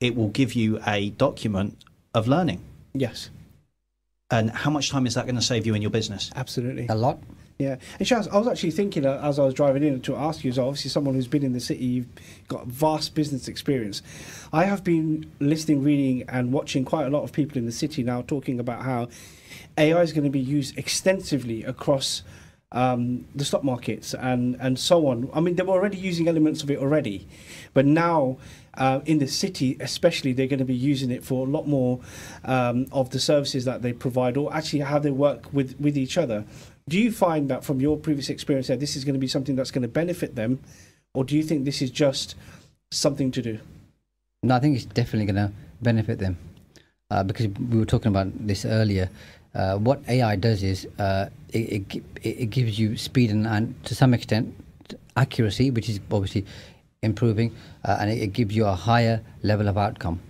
it 0.00 0.14
will 0.14 0.28
give 0.28 0.54
you 0.54 0.80
a 0.86 1.10
document 1.10 1.84
of 2.14 2.28
learning. 2.28 2.60
Yes, 2.92 3.30
And 4.30 4.50
how 4.50 4.70
much 4.70 4.90
time 4.90 5.06
is 5.06 5.14
that 5.14 5.24
going 5.26 5.36
to 5.36 5.42
save 5.52 5.66
you 5.66 5.74
in 5.74 5.82
your 5.82 5.90
business? 5.90 6.30
absolutely. 6.34 6.86
a 6.88 6.94
lot 6.94 7.18
Yeah, 7.58 7.76
and 7.98 8.06
Shaz, 8.08 8.28
I 8.30 8.36
was 8.38 8.48
actually 8.48 8.72
thinking 8.72 9.06
uh, 9.06 9.20
as 9.22 9.38
I 9.38 9.44
was 9.44 9.54
driving 9.54 9.82
in 9.82 10.00
to 10.02 10.16
ask 10.16 10.44
you, 10.44 10.52
so 10.52 10.66
obviously 10.68 10.90
someone 10.90 11.14
who's 11.14 11.28
been 11.28 11.42
in 11.42 11.54
the 11.54 11.60
city, 11.60 11.84
you've 11.84 12.08
got 12.48 12.66
vast 12.66 13.14
business 13.14 13.48
experience. 13.48 14.02
I 14.52 14.64
have 14.64 14.82
been 14.84 15.30
listening, 15.40 15.82
reading, 15.82 16.24
and 16.28 16.52
watching 16.52 16.84
quite 16.84 17.06
a 17.06 17.10
lot 17.10 17.22
of 17.22 17.32
people 17.32 17.56
in 17.56 17.64
the 17.64 17.72
city 17.72 18.02
now 18.02 18.20
talking 18.22 18.60
about 18.60 18.82
how 18.82 19.08
AI 19.78 20.02
is 20.02 20.12
going 20.12 20.24
to 20.24 20.30
be 20.30 20.46
used 20.58 20.76
extensively 20.78 21.64
across 21.64 22.22
um, 22.76 23.24
the 23.34 23.44
stock 23.44 23.64
markets 23.64 24.14
and, 24.14 24.56
and 24.60 24.78
so 24.78 25.06
on. 25.06 25.30
I 25.32 25.40
mean, 25.40 25.56
they 25.56 25.62
were 25.62 25.72
already 25.72 25.96
using 25.96 26.28
elements 26.28 26.62
of 26.62 26.70
it 26.70 26.78
already, 26.78 27.26
but 27.72 27.86
now 27.86 28.36
uh, 28.74 29.00
in 29.06 29.18
the 29.18 29.26
city, 29.26 29.76
especially, 29.80 30.34
they're 30.34 30.46
going 30.46 30.58
to 30.58 30.64
be 30.66 30.74
using 30.74 31.10
it 31.10 31.24
for 31.24 31.46
a 31.46 31.50
lot 31.50 31.66
more 31.66 32.00
um, 32.44 32.86
of 32.92 33.10
the 33.10 33.18
services 33.18 33.64
that 33.64 33.80
they 33.80 33.92
provide, 33.92 34.36
or 34.36 34.52
actually 34.54 34.80
how 34.80 34.98
they 34.98 35.10
work 35.10 35.52
with 35.52 35.74
with 35.80 35.96
each 35.96 36.18
other. 36.18 36.44
Do 36.88 37.00
you 37.00 37.10
find 37.10 37.48
that 37.48 37.64
from 37.64 37.80
your 37.80 37.96
previous 37.96 38.28
experience 38.28 38.66
that 38.68 38.78
this 38.78 38.94
is 38.94 39.04
going 39.04 39.14
to 39.14 39.20
be 39.20 39.26
something 39.26 39.56
that's 39.56 39.70
going 39.70 39.82
to 39.82 39.88
benefit 39.88 40.34
them, 40.36 40.60
or 41.14 41.24
do 41.24 41.34
you 41.34 41.42
think 41.42 41.64
this 41.64 41.80
is 41.80 41.90
just 41.90 42.34
something 42.90 43.30
to 43.32 43.42
do? 43.42 43.58
No, 44.42 44.54
I 44.54 44.60
think 44.60 44.76
it's 44.76 44.84
definitely 44.84 45.32
going 45.32 45.48
to 45.48 45.52
benefit 45.80 46.18
them 46.18 46.36
uh, 47.10 47.22
because 47.22 47.48
we 47.48 47.78
were 47.78 47.86
talking 47.86 48.08
about 48.08 48.28
this 48.46 48.64
earlier. 48.64 49.08
Uh, 49.56 49.78
what 49.78 50.00
AI 50.08 50.36
does 50.36 50.62
is 50.62 50.86
uh, 50.98 51.28
it, 51.52 51.86
it, 51.94 52.02
it 52.22 52.50
gives 52.50 52.78
you 52.78 52.96
speed 52.96 53.30
and, 53.30 53.46
and 53.46 53.74
to 53.84 53.94
some 53.94 54.12
extent 54.12 54.54
accuracy, 55.16 55.70
which 55.70 55.88
is 55.88 55.98
obviously 56.12 56.44
improving, 57.02 57.56
uh, 57.84 57.96
and 58.00 58.10
it, 58.10 58.22
it 58.22 58.32
gives 58.34 58.54
you 58.54 58.66
a 58.66 58.74
higher 58.74 59.22
level 59.42 59.66
of 59.66 59.78
outcome. 59.78 60.20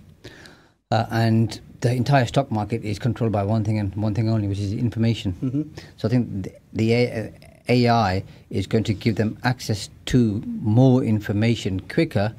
Uh, 0.91 1.05
and 1.11 1.59
the 1.81 1.91
entire 1.91 2.25
stock 2.25 2.49
market 2.49 2.83
is 2.85 2.97
controlled 2.97 3.33
by 3.33 3.43
one 3.43 3.65
thing 3.65 3.77
and 3.77 3.93
one 3.95 4.15
thing 4.15 4.29
only, 4.29 4.47
which 4.47 4.59
is 4.59 4.71
information. 4.71 5.73
So 5.97 6.07
I 6.07 6.11
think 6.11 6.43
the, 6.43 6.53
the 6.73 7.31
AI 7.67 8.23
is 8.49 8.65
going 8.65 8.85
to 8.85 8.93
give 8.93 9.15
them 9.15 9.37
access 9.43 9.89
to 10.05 10.41
more 10.45 11.03
information 11.03 11.81
quicker, 11.81 12.33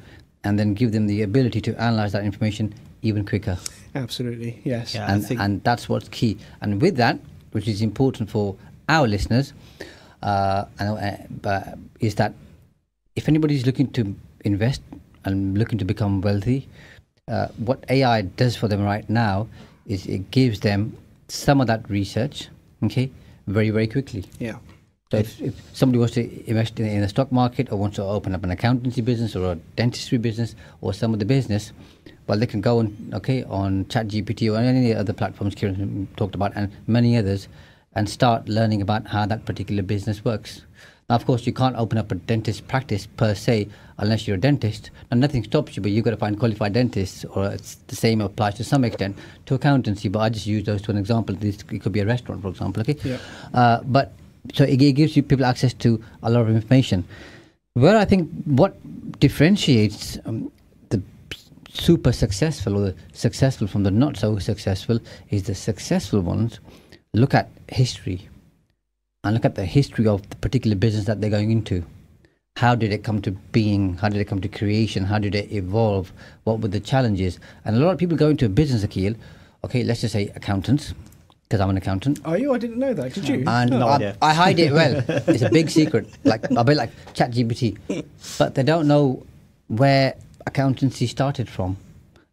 and 0.45 0.59
then 0.59 0.73
give 0.73 0.93
them 0.93 1.07
the 1.07 1.21
ability 1.23 1.61
to 1.61 1.79
analyze 1.81 2.13
that 2.13 2.25
information 2.25 2.73
even 3.03 3.27
quicker. 3.27 3.59
Absolutely, 3.95 4.61
yes. 4.65 4.95
Yeah. 4.95 5.13
And, 5.13 5.25
think- 5.25 5.41
and 5.41 5.63
that's 5.65 5.89
what's 5.89 6.09
key. 6.09 6.39
And 6.61 6.81
with 6.81 6.97
that, 6.97 7.19
which 7.53 7.67
is 7.69 7.83
important 7.83 8.31
for 8.31 8.57
our 8.89 9.07
listeners, 9.07 9.53
uh, 10.23 10.65
and, 10.79 10.99
uh, 10.99 11.17
but 11.43 11.79
is 12.01 12.17
that 12.17 12.35
if 13.17 13.29
anybody 13.29 13.57
is 13.57 13.67
looking 13.67 13.91
to 13.93 14.15
invest 14.45 14.83
and 15.25 15.57
looking 15.59 15.79
to 15.79 15.85
become 15.85 16.21
wealthy, 16.21 16.69
uh, 17.29 17.49
what 17.59 17.85
AI 17.89 18.23
does 18.23 18.57
for 18.57 18.69
them 18.69 18.83
right 18.83 19.09
now 19.11 19.49
is 19.87 20.07
it 20.07 20.31
gives 20.31 20.61
them 20.61 20.97
some 21.29 21.61
of 21.61 21.67
that 21.67 21.89
research, 21.91 22.49
okay, 22.85 23.11
very 23.47 23.71
very 23.71 23.87
quickly. 23.87 24.25
Yeah. 24.39 24.57
So 25.11 25.17
if, 25.17 25.41
if 25.41 25.55
somebody 25.75 25.99
wants 25.99 26.15
to 26.15 26.49
invest 26.51 26.79
in, 26.79 26.87
in 26.87 27.01
the 27.01 27.09
stock 27.09 27.33
market 27.33 27.73
or 27.73 27.79
wants 27.79 27.97
to 27.97 28.03
open 28.03 28.35
up 28.35 28.45
an 28.45 28.51
accountancy 28.51 29.01
business 29.01 29.35
or 29.35 29.53
a 29.53 29.55
dentistry 29.77 30.19
business 30.19 30.55
or 30.83 30.93
some 30.93 31.15
of 31.15 31.19
the 31.19 31.25
business, 31.25 31.73
well, 32.29 32.39
they 32.39 32.47
can 32.47 32.61
go 32.61 32.79
on 32.79 33.11
okay 33.15 33.43
on 33.45 33.87
ChatGPT 33.87 34.53
or 34.53 34.59
any 34.59 34.95
other 34.95 35.13
platforms 35.13 35.55
Kieran 35.55 36.07
talked 36.17 36.35
about 36.35 36.53
and 36.55 36.71
many 36.87 37.17
others, 37.17 37.49
and 37.95 38.09
start 38.09 38.49
learning 38.49 38.83
about 38.83 39.07
how 39.09 39.27
that 39.27 39.45
particular 39.45 39.83
business 39.83 40.25
works. 40.25 40.63
Now, 41.09 41.17
of 41.17 41.25
course, 41.25 41.47
you 41.47 41.55
can't 41.55 41.75
open 41.77 41.97
up 41.97 42.13
a 42.13 42.17
dentist 42.17 42.69
practice 42.69 43.07
per 43.07 43.35
se 43.35 43.69
unless 43.97 44.29
you're 44.29 44.37
a 44.37 44.41
dentist. 44.41 44.91
And 45.11 45.21
nothing 45.21 45.43
stops 45.43 45.75
you, 45.75 45.83
but 45.83 45.91
you've 45.91 46.05
got 46.05 46.11
to 46.11 46.19
find 46.19 46.39
qualified 46.39 46.75
dentists, 46.75 47.25
or 47.25 47.47
it's 47.47 47.77
the 47.87 47.97
same 47.97 48.21
applies 48.21 48.57
to 48.57 48.65
some 48.65 48.85
extent 48.85 49.17
to 49.47 49.55
accountancy. 49.55 50.11
But 50.11 50.19
I 50.19 50.29
just 50.29 50.47
use 50.47 50.65
those 50.65 50.83
to 50.83 50.91
an 50.91 50.99
example. 50.99 51.35
This 51.35 51.65
it 51.73 51.81
could 51.81 51.93
be 51.93 52.01
a 52.01 52.07
restaurant, 52.07 52.43
for 52.43 52.49
example. 52.49 52.83
Okay. 52.83 52.97
Yeah. 53.03 53.19
Uh, 53.55 53.81
but 53.85 54.13
so 54.53 54.65
it, 54.65 54.81
it 54.83 54.93
gives 54.93 55.17
you 55.17 55.23
people 55.23 55.47
access 55.47 55.73
to 55.75 56.05
a 56.23 56.31
lot 56.31 56.43
of 56.43 56.51
information. 56.51 57.05
Where 57.73 57.97
I 57.97 58.05
think 58.05 58.31
what 58.45 58.77
differentiates 59.19 60.19
um, 60.27 60.53
super 61.73 62.13
successful 62.13 62.77
or 62.77 62.81
the 62.81 62.95
successful 63.13 63.67
from 63.67 63.83
the 63.83 63.91
not 63.91 64.17
so 64.17 64.39
successful 64.39 64.99
is 65.31 65.45
the 65.45 65.55
successful 65.55 66.21
ones 66.21 66.61
look 67.15 67.35
at 67.35 67.49
history 67.69 68.29
and 69.25 69.35
look 69.35 69.45
at 69.45 69.55
the 69.55 69.65
history 69.65 70.07
of 70.07 70.29
the 70.31 70.37
particular 70.37 70.77
business 70.77 71.05
that 71.07 71.21
they're 71.21 71.31
going 71.31 71.51
into. 71.51 71.85
How 72.57 72.75
did 72.75 72.93
it 72.93 73.05
come 73.05 73.23
to 73.23 73.31
being? 73.31 73.95
How 73.99 74.09
did 74.09 74.21
it 74.21 74.25
come 74.27 74.41
to 74.41 74.49
creation? 74.49 75.05
How 75.05 75.19
did 75.19 75.35
it 75.35 75.53
evolve? 75.53 76.13
What 76.45 76.61
were 76.61 76.69
the 76.69 76.81
challenges? 76.81 77.39
And 77.65 77.77
a 77.77 77.79
lot 77.81 77.93
of 77.93 77.99
people 77.99 78.17
go 78.17 78.29
into 78.31 78.47
a 78.47 78.49
business, 78.49 78.83
Akil, 78.83 79.15
okay, 79.65 79.85
let's 79.85 80.01
just 80.01 80.13
say 80.13 80.33
accountants, 80.35 80.93
because 81.43 81.61
I'm 81.61 81.71
an 81.71 81.77
accountant. 81.77 82.21
Are 82.25 82.37
you? 82.37 82.53
I 82.53 82.59
didn't 82.59 82.79
know 82.79 82.95
that. 82.95 83.13
Did 83.15 83.29
you? 83.29 83.45
And 83.47 83.71
No 83.71 83.87
I, 83.87 83.95
idea. 83.97 84.17
I 84.23 84.35
hide 84.35 84.59
it 84.59 84.73
well. 84.73 85.05
it's 85.09 85.43
a 85.43 85.51
big 85.51 85.71
secret, 85.71 86.09
like 86.25 86.51
a 86.51 86.65
bit 86.65 86.77
like 86.77 86.91
ChatGPT. 87.15 87.79
But 88.39 88.55
they 88.55 88.63
don't 88.65 88.89
know 88.89 89.25
where 89.69 90.15
accountancy 90.49 91.07
started 91.07 91.49
from 91.49 91.77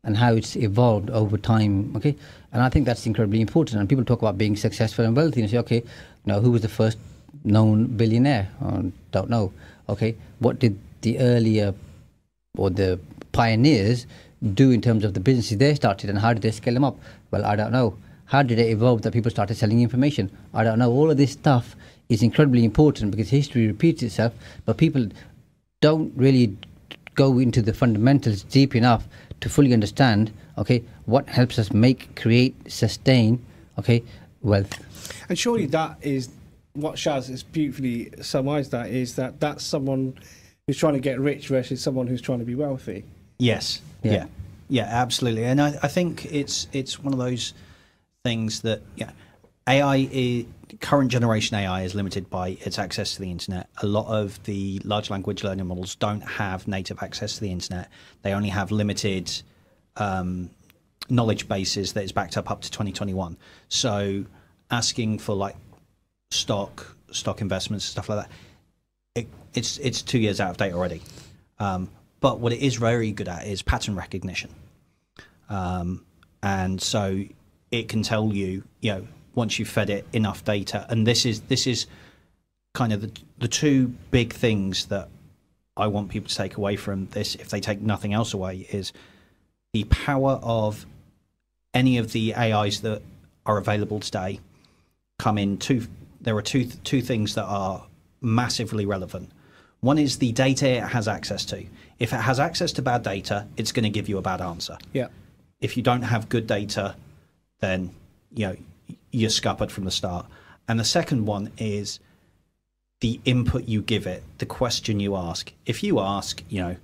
and 0.03 0.17
how 0.17 0.33
it's 0.33 0.55
evolved 0.55 1.09
over 1.09 1.37
time. 1.37 1.95
Okay, 1.97 2.15
and 2.51 2.61
I 2.61 2.69
think 2.69 2.85
that's 2.85 3.05
incredibly 3.05 3.41
important. 3.41 3.79
And 3.79 3.89
people 3.89 4.05
talk 4.05 4.21
about 4.21 4.37
being 4.37 4.55
successful 4.55 5.05
and 5.05 5.15
wealthy, 5.15 5.41
and 5.41 5.49
say, 5.49 5.57
okay, 5.59 5.83
now 6.25 6.39
who 6.39 6.51
was 6.51 6.61
the 6.61 6.73
first 6.81 6.97
known 7.43 7.85
billionaire? 8.01 8.47
Oh, 8.61 8.91
don't 9.11 9.29
know. 9.29 9.51
Okay, 9.87 10.15
what 10.39 10.59
did 10.59 10.79
the 11.01 11.19
earlier 11.19 11.73
or 12.57 12.69
the 12.69 12.99
pioneers 13.31 14.07
do 14.53 14.71
in 14.71 14.81
terms 14.81 15.03
of 15.03 15.13
the 15.13 15.19
businesses 15.19 15.57
they 15.57 15.75
started 15.75 16.09
and 16.09 16.19
how 16.19 16.33
did 16.33 16.41
they 16.41 16.51
scale 16.51 16.73
them 16.73 16.83
up? 16.83 16.97
Well, 17.31 17.45
I 17.45 17.55
don't 17.55 17.71
know. 17.71 17.97
How 18.25 18.41
did 18.41 18.59
it 18.59 18.69
evolve 18.69 19.01
that 19.03 19.13
people 19.13 19.31
started 19.31 19.55
selling 19.55 19.81
information? 19.81 20.31
I 20.53 20.63
don't 20.63 20.79
know. 20.79 20.91
All 20.91 21.11
of 21.11 21.17
this 21.17 21.33
stuff 21.33 21.75
is 22.09 22.23
incredibly 22.23 22.63
important 22.63 23.11
because 23.11 23.29
history 23.29 23.67
repeats 23.67 24.01
itself, 24.03 24.33
but 24.65 24.77
people 24.77 25.07
don't 25.81 26.11
really 26.15 26.57
go 27.15 27.39
into 27.39 27.61
the 27.61 27.73
fundamentals 27.73 28.43
deep 28.43 28.75
enough 28.75 29.07
to 29.41 29.49
fully 29.49 29.73
understand, 29.73 30.31
okay, 30.57 30.83
what 31.05 31.27
helps 31.27 31.57
us 31.57 31.71
make, 31.73 32.15
create, 32.15 32.55
sustain, 32.71 33.43
okay, 33.79 34.03
wealth. 34.41 34.79
And 35.29 35.37
surely 35.37 35.65
that 35.67 35.97
is 36.01 36.29
what 36.73 36.95
Shaz 36.95 37.29
has 37.29 37.43
beautifully 37.43 38.11
summarised. 38.21 38.71
That 38.71 38.89
is 38.89 39.15
that 39.15 39.39
that's 39.39 39.63
someone 39.63 40.17
who's 40.67 40.77
trying 40.77 40.93
to 40.93 40.99
get 40.99 41.19
rich 41.19 41.47
versus 41.47 41.81
someone 41.81 42.07
who's 42.07 42.21
trying 42.21 42.39
to 42.39 42.45
be 42.45 42.55
wealthy. 42.55 43.03
Yes. 43.39 43.81
Yeah. 44.03 44.11
Yeah. 44.11 44.25
Yeah. 44.69 44.83
absolutely. 44.83 45.45
And 45.45 45.61
I, 45.61 45.77
I 45.81 45.87
think 45.87 46.25
it's 46.25 46.67
it's 46.73 46.99
one 46.99 47.13
of 47.13 47.19
those 47.19 47.53
things 48.23 48.61
that 48.61 48.81
yeah, 48.95 49.11
AI 49.67 50.07
is, 50.11 50.45
current 50.79 51.11
generation 51.11 51.57
AI 51.57 51.83
is 51.83 51.95
limited 51.95 52.29
by 52.29 52.57
its 52.61 52.77
access 52.77 53.15
to 53.15 53.21
the 53.21 53.31
internet. 53.31 53.69
A 53.81 53.87
lot 53.87 54.07
of 54.07 54.41
the 54.43 54.79
large 54.83 55.09
language 55.09 55.43
learning 55.43 55.65
models 55.67 55.95
don't 55.95 56.21
have 56.21 56.67
native 56.67 57.01
access 57.01 57.35
to 57.35 57.41
the 57.41 57.51
internet. 57.51 57.89
They 58.21 58.33
only 58.33 58.49
have 58.49 58.71
limited 58.71 59.31
um, 59.97 60.49
knowledge 61.09 61.47
bases 61.47 61.93
that 61.93 62.03
is 62.03 62.11
backed 62.11 62.37
up 62.37 62.51
up 62.51 62.61
to 62.61 62.71
2021. 62.71 63.37
So 63.69 64.25
asking 64.69 65.19
for 65.19 65.35
like 65.35 65.55
stock 66.31 66.95
stock 67.11 67.39
investments 67.39 67.85
stuff 67.85 68.09
like 68.09 68.17
that 68.17 68.31
it, 69.15 69.27
it's 69.53 69.77
it's 69.77 70.01
two 70.01 70.19
years 70.19 70.39
out 70.39 70.51
of 70.51 70.57
date 70.57 70.73
already. 70.73 71.01
Um, 71.59 71.89
but 72.19 72.39
what 72.39 72.53
it 72.53 72.59
is 72.59 72.75
very 72.75 73.11
good 73.11 73.27
at 73.27 73.47
is 73.47 73.61
pattern 73.61 73.95
recognition, 73.95 74.51
um, 75.49 76.05
and 76.43 76.81
so 76.81 77.23
it 77.71 77.87
can 77.87 78.03
tell 78.03 78.33
you, 78.33 78.63
you 78.81 78.91
know, 78.91 79.07
once 79.35 79.59
you've 79.59 79.69
fed 79.69 79.89
it 79.89 80.07
enough 80.13 80.43
data. 80.43 80.85
And 80.89 81.05
this 81.05 81.25
is 81.25 81.41
this 81.41 81.67
is 81.67 81.85
kind 82.73 82.91
of 82.93 83.01
the 83.01 83.11
the 83.37 83.47
two 83.47 83.93
big 84.11 84.33
things 84.33 84.85
that 84.87 85.09
I 85.77 85.87
want 85.87 86.09
people 86.09 86.29
to 86.29 86.35
take 86.35 86.55
away 86.57 86.75
from 86.77 87.07
this, 87.07 87.35
if 87.35 87.49
they 87.49 87.59
take 87.59 87.81
nothing 87.81 88.13
else 88.13 88.33
away, 88.33 88.65
is 88.71 88.93
the 89.73 89.83
power 89.85 90.39
of 90.41 90.85
any 91.73 91.97
of 91.97 92.13
the 92.13 92.33
AIs 92.35 92.81
that 92.81 93.01
are 93.45 93.57
available 93.57 93.99
today 93.99 94.39
come 95.19 95.37
in 95.37 95.57
two 95.57 95.85
there 96.21 96.35
are 96.35 96.41
two 96.41 96.65
two 96.65 97.01
things 97.01 97.35
that 97.35 97.43
are 97.43 97.85
massively 98.21 98.85
relevant 98.85 99.29
one 99.81 99.97
is 99.99 100.17
the 100.17 100.31
data 100.31 100.67
it 100.67 100.83
has 100.83 101.07
access 101.07 101.45
to 101.45 101.63
if 101.99 102.11
it 102.11 102.17
has 102.17 102.39
access 102.39 102.71
to 102.71 102.81
bad 102.81 103.03
data 103.03 103.45
it's 103.55 103.71
going 103.71 103.83
to 103.83 103.89
give 103.89 104.09
you 104.09 104.17
a 104.17 104.21
bad 104.21 104.41
answer 104.41 104.77
Yeah. 104.93 105.07
if 105.61 105.77
you 105.77 105.83
don't 105.83 106.01
have 106.01 106.27
good 106.27 106.47
data 106.47 106.95
then 107.59 107.91
you 108.33 108.47
know 108.47 108.55
you're 109.15 109.29
scuppered 109.29 109.71
from 109.71 109.85
the 109.85 109.91
start 109.91 110.25
and 110.67 110.79
the 110.79 110.85
second 110.85 111.25
one 111.25 111.51
is 111.57 111.99
the 113.01 113.19
input 113.25 113.65
you 113.67 113.81
give 113.81 114.07
it 114.07 114.23
the 114.37 114.45
question 114.45 114.99
you 114.99 115.15
ask 115.15 115.51
if 115.65 115.83
you 115.83 115.99
ask 115.99 116.43
you 116.49 116.61
know 116.61 116.75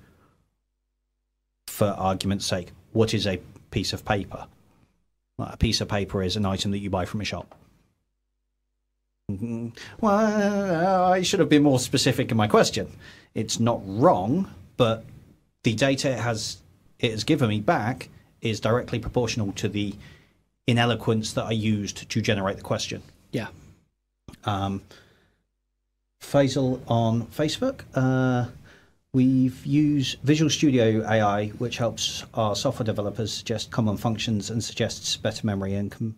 for 1.68 1.88
argument's 1.88 2.46
sake 2.46 2.72
what 2.94 3.14
is 3.14 3.26
a 3.28 3.40
piece 3.72 3.94
of 3.94 4.04
paper 4.06 4.48
a 5.40 5.58
piece 5.58 5.82
of 5.82 5.88
paper 5.88 6.22
is 6.22 6.36
an 6.36 6.46
item 6.46 6.72
that 6.72 6.80
you 6.80 6.90
buy 6.90 7.06
from 7.06 7.22
a 7.22 7.26
shop 7.26 7.56
Mhm. 9.32 9.76
Well, 10.02 11.06
I 11.06 11.22
should 11.22 11.40
have 11.40 11.48
been 11.50 11.64
more 11.64 11.80
specific 11.80 12.32
in 12.32 12.38
my 12.38 12.48
question. 12.48 12.88
It's 13.34 13.60
not 13.60 13.82
wrong, 13.86 14.50
but 14.76 15.06
the 15.64 15.74
data 15.74 16.12
it 16.12 16.20
has 16.20 16.58
it 17.00 17.12
has 17.12 17.24
given 17.24 17.50
me 17.50 17.62
back 17.62 18.10
is 18.42 18.60
directly 18.60 19.00
proportional 19.00 19.52
to 19.54 19.70
the 19.70 19.96
ineloquence 20.72 21.34
that 21.34 21.46
I 21.46 21.52
used 21.52 22.10
to 22.10 22.22
generate 22.22 22.58
the 22.58 22.64
question. 22.64 23.02
Yeah. 23.32 23.48
Um, 24.46 24.82
Faisal 26.22 26.80
on 26.88 27.28
Facebook. 27.28 27.82
Uh, 27.94 28.50
we've 29.14 29.66
used 29.66 30.20
Visual 30.24 30.50
Studio 30.50 31.06
AI, 31.08 31.48
which 31.48 31.78
helps 31.78 32.24
our 32.34 32.56
software 32.56 32.86
developers 32.86 33.34
suggest 33.34 33.72
common 33.72 33.98
functions 33.98 34.50
and 34.50 34.64
suggests 34.64 35.18
better 35.18 35.46
memory 35.46 35.74
and 35.74 35.92
com- 35.92 36.16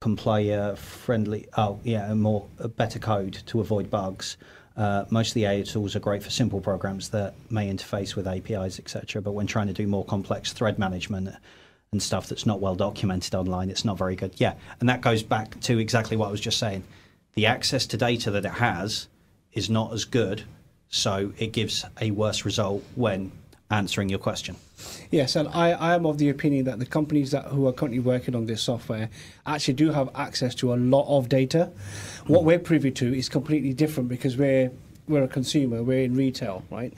compiler 0.00 0.74
friendly. 0.76 1.46
Oh, 1.56 1.78
yeah, 1.84 2.10
and 2.10 2.20
more 2.20 2.46
a 2.58 2.68
better 2.68 2.98
code 2.98 3.42
to 3.46 3.60
avoid 3.60 3.90
bugs. 3.90 4.36
Uh, 4.76 5.04
most 5.10 5.28
of 5.28 5.34
the 5.34 5.44
AI 5.44 5.62
tools 5.62 5.94
are 5.94 6.00
great 6.00 6.22
for 6.22 6.30
simple 6.30 6.60
programs 6.60 7.10
that 7.10 7.34
may 7.50 7.70
interface 7.70 8.16
with 8.16 8.26
APIs, 8.26 8.78
etc. 8.78 9.20
But 9.20 9.32
when 9.32 9.46
trying 9.46 9.66
to 9.66 9.74
do 9.74 9.86
more 9.86 10.04
complex 10.04 10.52
thread 10.52 10.78
management 10.78 11.34
and 11.92 12.02
stuff 12.02 12.26
that's 12.26 12.46
not 12.46 12.58
well 12.58 12.74
documented 12.74 13.34
online, 13.34 13.68
it's 13.68 13.84
not 13.84 13.98
very 13.98 14.16
good. 14.16 14.32
Yeah, 14.38 14.54
and 14.80 14.88
that 14.88 15.02
goes 15.02 15.22
back 15.22 15.60
to 15.60 15.78
exactly 15.78 16.16
what 16.16 16.28
I 16.28 16.30
was 16.30 16.40
just 16.40 16.58
saying. 16.58 16.84
The 17.34 17.46
access 17.46 17.86
to 17.88 17.98
data 17.98 18.30
that 18.30 18.46
it 18.46 18.52
has 18.52 19.08
is 19.52 19.68
not 19.68 19.92
as 19.92 20.06
good, 20.06 20.44
so 20.88 21.32
it 21.38 21.52
gives 21.52 21.84
a 22.00 22.10
worse 22.10 22.46
result 22.46 22.82
when 22.94 23.30
answering 23.70 24.08
your 24.08 24.18
question. 24.18 24.56
Yes, 25.10 25.36
and 25.36 25.48
I, 25.48 25.72
I 25.72 25.94
am 25.94 26.06
of 26.06 26.16
the 26.16 26.30
opinion 26.30 26.64
that 26.64 26.78
the 26.78 26.86
companies 26.86 27.30
that 27.30 27.46
who 27.46 27.66
are 27.66 27.72
currently 27.72 28.00
working 28.00 28.34
on 28.34 28.46
this 28.46 28.62
software 28.62 29.10
actually 29.44 29.74
do 29.74 29.92
have 29.92 30.08
access 30.14 30.54
to 30.56 30.72
a 30.72 30.76
lot 30.76 31.06
of 31.14 31.28
data. 31.28 31.70
What 32.26 32.44
we're 32.44 32.58
privy 32.58 32.90
to 32.92 33.14
is 33.14 33.28
completely 33.28 33.74
different 33.74 34.08
because 34.08 34.38
we're 34.38 34.70
we're 35.08 35.24
a 35.24 35.28
consumer, 35.28 35.82
we're 35.82 36.04
in 36.04 36.14
retail, 36.14 36.64
right? 36.70 36.92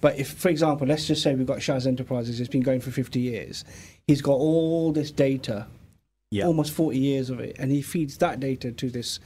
But 0.00 0.18
if, 0.18 0.32
for 0.32 0.48
example, 0.48 0.86
let's 0.86 1.06
just 1.06 1.22
say 1.22 1.34
we've 1.34 1.46
got 1.46 1.58
Shaz 1.58 1.86
Enterprises, 1.86 2.40
it's 2.40 2.48
been 2.50 2.62
going 2.62 2.80
for 2.80 2.90
50 2.90 3.20
years. 3.20 3.64
He's 4.06 4.22
got 4.22 4.34
all 4.34 4.92
this 4.92 5.10
data, 5.10 5.66
Yeah. 6.30 6.46
almost 6.46 6.72
40 6.72 6.98
years 6.98 7.28
of 7.30 7.40
it, 7.40 7.56
and 7.58 7.70
he 7.70 7.82
feeds 7.82 8.16
that 8.18 8.40
data 8.40 8.72
to 8.72 8.90
this 8.90 9.20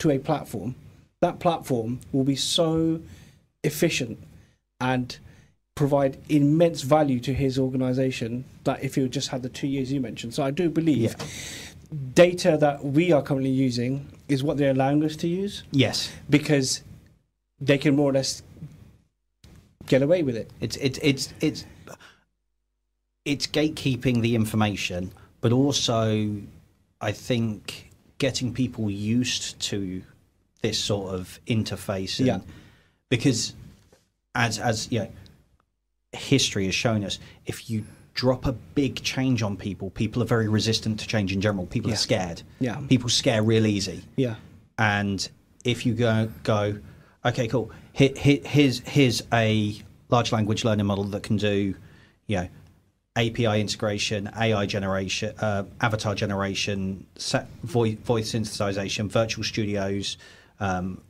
to 0.00 0.10
a 0.10 0.18
platform. 0.18 0.74
That 1.22 1.40
platform 1.40 2.00
will 2.12 2.24
be 2.24 2.36
so 2.36 3.00
efficient 3.64 4.18
and 4.80 5.16
provide 5.74 6.18
immense 6.28 6.82
value 6.82 7.20
to 7.20 7.32
his 7.32 7.58
organization 7.58 8.44
that 8.64 8.82
if 8.82 8.94
he 8.96 9.08
just 9.08 9.28
had 9.28 9.42
the 9.42 9.48
two 9.48 9.66
years 9.66 9.92
you 9.92 10.00
mentioned. 10.00 10.34
So 10.34 10.42
I 10.42 10.50
do 10.50 10.68
believe 10.68 11.14
data 12.14 12.56
that 12.60 12.84
we 12.84 13.12
are 13.12 13.22
currently 13.22 13.50
using 13.50 14.06
is 14.28 14.42
what 14.42 14.56
they're 14.58 14.72
allowing 14.72 15.02
us 15.04 15.16
to 15.16 15.28
use 15.28 15.62
Yes. 15.70 16.10
because 16.28 16.82
they 17.60 17.78
can 17.78 17.96
more 17.96 18.10
or 18.10 18.12
less 18.14 18.42
get 19.86 20.02
away 20.02 20.22
with 20.22 20.36
it. 20.36 20.50
It's 20.60 20.76
it's 20.76 20.98
it's 21.02 21.32
it's 21.40 21.64
it's 23.24 23.46
gatekeeping 23.46 24.20
the 24.22 24.34
information, 24.34 25.12
but 25.40 25.52
also 25.52 26.36
I 27.00 27.12
think 27.12 27.90
getting 28.18 28.52
people 28.52 28.90
used 28.90 29.58
to 29.60 30.02
this 30.62 30.78
sort 30.78 31.14
of 31.14 31.38
interface. 31.46 32.24
Yeah. 32.24 32.40
Because 33.10 33.54
as 34.34 34.58
as 34.58 34.90
you 34.90 35.00
know, 35.00 35.10
history 36.12 36.66
has 36.66 36.74
shown 36.74 37.04
us, 37.04 37.18
if 37.46 37.68
you 37.70 37.84
drop 38.14 38.46
a 38.46 38.52
big 38.52 39.00
change 39.02 39.42
on 39.42 39.56
people, 39.56 39.90
people 39.90 40.20
are 40.22 40.26
very 40.26 40.48
resistant 40.48 40.98
to 41.00 41.06
change 41.06 41.32
in 41.32 41.40
general. 41.40 41.66
People 41.66 41.90
Yeah. 41.90 41.94
are 41.94 41.98
scared. 41.98 42.42
Yeah. 42.58 42.80
People 42.88 43.08
scare 43.08 43.42
real 43.42 43.66
easy. 43.66 44.02
Yeah. 44.16 44.36
and 44.80 45.28
if 45.64 45.84
you 45.84 45.92
go 45.92 46.30
go 46.44 46.78
okay 47.24 47.48
cool 47.48 47.70
here, 47.92 48.12
here, 48.16 48.40
here's 48.44 48.80
here's 48.80 49.22
a 49.32 49.80
large 50.08 50.32
language 50.32 50.64
learning 50.64 50.86
model 50.86 51.04
that 51.04 51.22
can 51.22 51.36
do 51.36 51.74
you 52.26 52.36
know 52.36 52.48
API 53.18 53.60
integration, 53.60 54.30
AI 54.36 54.64
generation, 54.66 55.34
uh, 55.40 55.64
avatar 55.80 56.14
generation, 56.14 57.04
set 57.16 57.48
voice, 57.64 57.96
voice 57.96 58.32
synthesization, 58.32 59.10
virtual 59.10 59.42
studios, 59.42 60.16
um, 60.60 61.00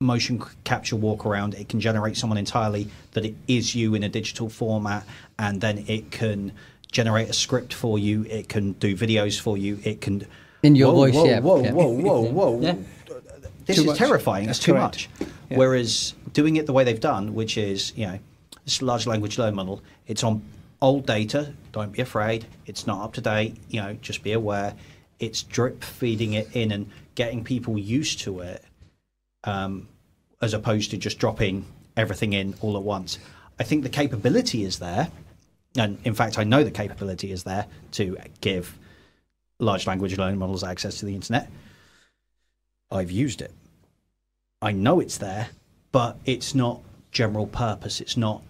motion 0.00 0.40
capture 0.62 0.94
walk 0.94 1.26
around. 1.26 1.54
It 1.54 1.68
can 1.68 1.80
generate 1.80 2.16
someone 2.16 2.38
entirely 2.38 2.88
that 3.12 3.24
it 3.24 3.34
is 3.48 3.74
you 3.74 3.96
in 3.96 4.04
a 4.04 4.08
digital 4.08 4.48
format, 4.48 5.04
and 5.38 5.60
then 5.60 5.84
it 5.88 6.12
can 6.12 6.52
generate 6.92 7.28
a 7.28 7.32
script 7.32 7.74
for 7.74 7.98
you. 7.98 8.24
It 8.24 8.48
can 8.48 8.72
do 8.74 8.96
videos 8.96 9.40
for 9.40 9.58
you. 9.58 9.80
It 9.82 10.00
can 10.00 10.24
In 10.62 10.76
your 10.76 10.92
whoa, 10.92 11.10
voice, 11.10 11.14
whoa, 11.14 11.24
yeah, 11.24 11.40
Whoa, 11.40 11.62
yeah. 11.62 11.72
whoa, 11.72 11.88
whoa, 11.88 12.20
whoa! 12.30 12.60
Yeah. 12.60 12.74
This 13.66 13.76
Too 13.76 13.82
is 13.82 13.86
much. 13.88 13.98
terrifying. 13.98 14.46
That's 14.46 14.58
it's 14.58 14.64
too 14.64 14.72
correct. 14.72 15.08
much. 15.20 15.28
Yeah. 15.50 15.58
Whereas 15.58 16.14
doing 16.32 16.56
it 16.56 16.66
the 16.66 16.72
way 16.72 16.84
they've 16.84 17.00
done, 17.00 17.34
which 17.34 17.58
is 17.58 17.92
you 17.96 18.06
know 18.06 18.18
this 18.64 18.80
large 18.80 19.06
language 19.06 19.38
learning 19.38 19.56
model, 19.56 19.82
it's 20.06 20.24
on 20.24 20.42
old 20.80 21.06
data. 21.06 21.52
Don't 21.72 21.92
be 21.92 22.00
afraid. 22.02 22.46
It's 22.66 22.86
not 22.86 23.02
up 23.02 23.12
to 23.14 23.20
date. 23.20 23.56
You 23.68 23.82
know, 23.82 23.94
just 24.00 24.22
be 24.22 24.32
aware. 24.32 24.74
It's 25.18 25.42
drip 25.42 25.82
feeding 25.82 26.34
it 26.34 26.48
in 26.54 26.70
and 26.72 26.90
getting 27.14 27.42
people 27.42 27.78
used 27.78 28.20
to 28.20 28.40
it, 28.40 28.62
um, 29.44 29.88
as 30.42 30.54
opposed 30.54 30.90
to 30.92 30.96
just 30.96 31.18
dropping 31.18 31.64
everything 31.96 32.34
in 32.34 32.54
all 32.60 32.76
at 32.76 32.82
once. 32.82 33.18
I 33.58 33.64
think 33.64 33.82
the 33.82 33.88
capability 33.88 34.64
is 34.64 34.78
there, 34.78 35.08
and 35.76 35.98
in 36.04 36.14
fact, 36.14 36.38
I 36.38 36.44
know 36.44 36.62
the 36.62 36.70
capability 36.70 37.32
is 37.32 37.44
there 37.44 37.66
to 37.92 38.18
give 38.42 38.78
large 39.58 39.86
language 39.86 40.18
learning 40.18 40.38
models 40.38 40.62
access 40.62 40.98
to 40.98 41.06
the 41.06 41.14
internet. 41.14 41.50
I've 42.90 43.10
used 43.10 43.40
it. 43.42 43.52
I 44.62 44.72
know 44.72 45.00
it's 45.00 45.18
there, 45.18 45.48
but 45.92 46.18
it's 46.24 46.54
not 46.54 46.80
general 47.12 47.46
purpose. 47.46 48.00
It's 48.00 48.16
not 48.16 48.42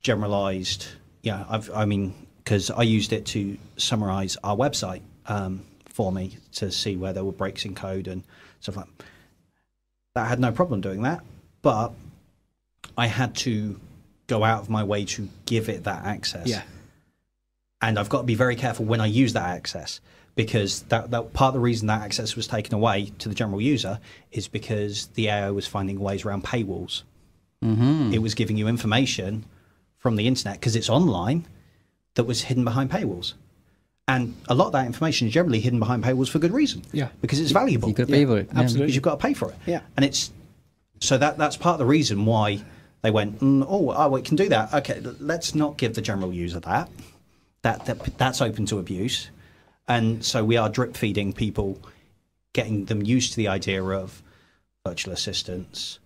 generalized. 0.00 0.86
Yeah, 1.22 1.44
I've, 1.48 1.70
I 1.74 1.84
mean, 1.84 2.14
because 2.38 2.70
I 2.70 2.82
used 2.82 3.12
it 3.12 3.26
to 3.26 3.56
summarize 3.76 4.36
our 4.44 4.56
website 4.56 5.00
um, 5.26 5.62
for 5.86 6.12
me 6.12 6.36
to 6.54 6.70
see 6.70 6.96
where 6.96 7.12
there 7.12 7.24
were 7.24 7.32
breaks 7.32 7.64
in 7.64 7.74
code 7.74 8.06
and 8.08 8.22
stuff 8.60 8.76
like 8.76 8.86
that. 10.14 10.22
I 10.22 10.26
had 10.26 10.38
no 10.38 10.52
problem 10.52 10.80
doing 10.80 11.02
that, 11.02 11.22
but 11.62 11.92
I 12.96 13.06
had 13.06 13.34
to 13.36 13.80
go 14.26 14.44
out 14.44 14.60
of 14.62 14.70
my 14.70 14.84
way 14.84 15.04
to 15.04 15.28
give 15.46 15.68
it 15.68 15.84
that 15.84 16.04
access 16.04 16.46
Yeah. 16.46 16.62
and 17.82 17.98
I've 17.98 18.08
got 18.08 18.18
to 18.18 18.24
be 18.24 18.34
very 18.36 18.56
careful 18.56 18.86
when 18.86 19.00
I 19.00 19.06
use 19.06 19.34
that 19.34 19.48
access 19.48 20.00
because 20.34 20.82
that, 20.84 21.10
that 21.10 21.32
part 21.32 21.48
of 21.48 21.54
the 21.54 21.60
reason 21.60 21.86
that 21.86 22.02
access 22.02 22.34
was 22.36 22.46
taken 22.46 22.74
away 22.74 23.12
to 23.18 23.28
the 23.28 23.34
general 23.34 23.60
user 23.60 24.00
is 24.32 24.48
because 24.48 25.06
the 25.08 25.28
AI 25.28 25.50
was 25.50 25.66
finding 25.66 26.00
ways 26.00 26.24
around 26.24 26.44
paywalls. 26.44 27.02
Mm-hmm. 27.62 28.12
It 28.12 28.18
was 28.18 28.34
giving 28.34 28.56
you 28.56 28.68
information 28.68 29.44
from 29.98 30.16
the 30.16 30.26
internet 30.26 30.60
because 30.60 30.76
it's 30.76 30.90
online 30.90 31.46
that 32.14 32.24
was 32.24 32.42
hidden 32.42 32.64
behind 32.64 32.90
paywalls. 32.90 33.34
And 34.06 34.34
a 34.48 34.54
lot 34.54 34.66
of 34.66 34.72
that 34.72 34.86
information 34.86 35.28
is 35.28 35.34
generally 35.34 35.60
hidden 35.60 35.78
behind 35.78 36.04
paywalls 36.04 36.28
for 36.28 36.38
good 36.38 36.52
reason. 36.52 36.82
Yeah. 36.92 37.08
Because 37.22 37.40
it's 37.40 37.52
valuable. 37.52 37.88
You 37.88 37.94
could 37.94 38.08
pay 38.08 38.26
for 38.26 38.38
it. 38.38 38.48
yeah. 38.52 38.60
absolutely. 38.60 38.86
Because 38.86 38.94
you've 38.96 39.04
got 39.04 39.18
to 39.18 39.26
pay 39.26 39.32
for 39.32 39.50
it. 39.50 39.56
Yeah. 39.66 39.80
And 39.96 40.04
it's 40.04 40.30
so 41.00 41.16
that 41.18 41.38
that's 41.38 41.56
part 41.56 41.74
of 41.74 41.78
the 41.78 41.86
reason 41.86 42.26
why 42.26 42.62
they 43.02 43.10
went, 43.10 43.40
mm, 43.40 43.64
oh, 43.68 43.94
oh, 43.96 44.08
we 44.08 44.22
can 44.22 44.36
do 44.36 44.48
that. 44.48 44.72
Okay, 44.72 45.00
let's 45.20 45.54
not 45.54 45.76
give 45.76 45.94
the 45.94 46.02
general 46.02 46.32
user 46.32 46.60
that. 46.60 46.88
That, 47.62 47.86
that 47.86 48.18
that's 48.18 48.40
open 48.40 48.66
to 48.66 48.78
abuse. 48.78 49.30
And 49.86 50.24
so 50.24 50.44
we 50.44 50.56
are 50.56 50.68
drip 50.68 50.96
feeding 50.96 51.32
people, 51.32 51.78
getting 52.52 52.86
them 52.86 53.02
used 53.02 53.32
to 53.32 53.36
the 53.36 53.48
idea 53.48 53.82
of 53.82 54.22
virtual 54.86 55.12
assistants, 55.12 55.98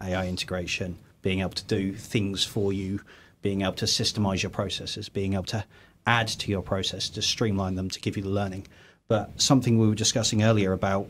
AI 0.00 0.28
integration, 0.28 0.98
being 1.22 1.40
able 1.40 1.50
to 1.50 1.64
do 1.64 1.94
things 1.94 2.44
for 2.44 2.72
you, 2.72 3.00
being 3.42 3.62
able 3.62 3.72
to 3.72 3.86
systemize 3.86 4.42
your 4.42 4.50
processes, 4.50 5.08
being 5.08 5.34
able 5.34 5.44
to 5.44 5.64
add 6.06 6.28
to 6.28 6.50
your 6.50 6.62
process 6.62 7.08
to 7.08 7.22
streamline 7.22 7.74
them 7.74 7.90
to 7.90 8.00
give 8.00 8.16
you 8.16 8.22
the 8.22 8.28
learning. 8.28 8.66
But 9.08 9.40
something 9.40 9.78
we 9.78 9.88
were 9.88 9.94
discussing 9.94 10.42
earlier 10.42 10.72
about 10.72 11.08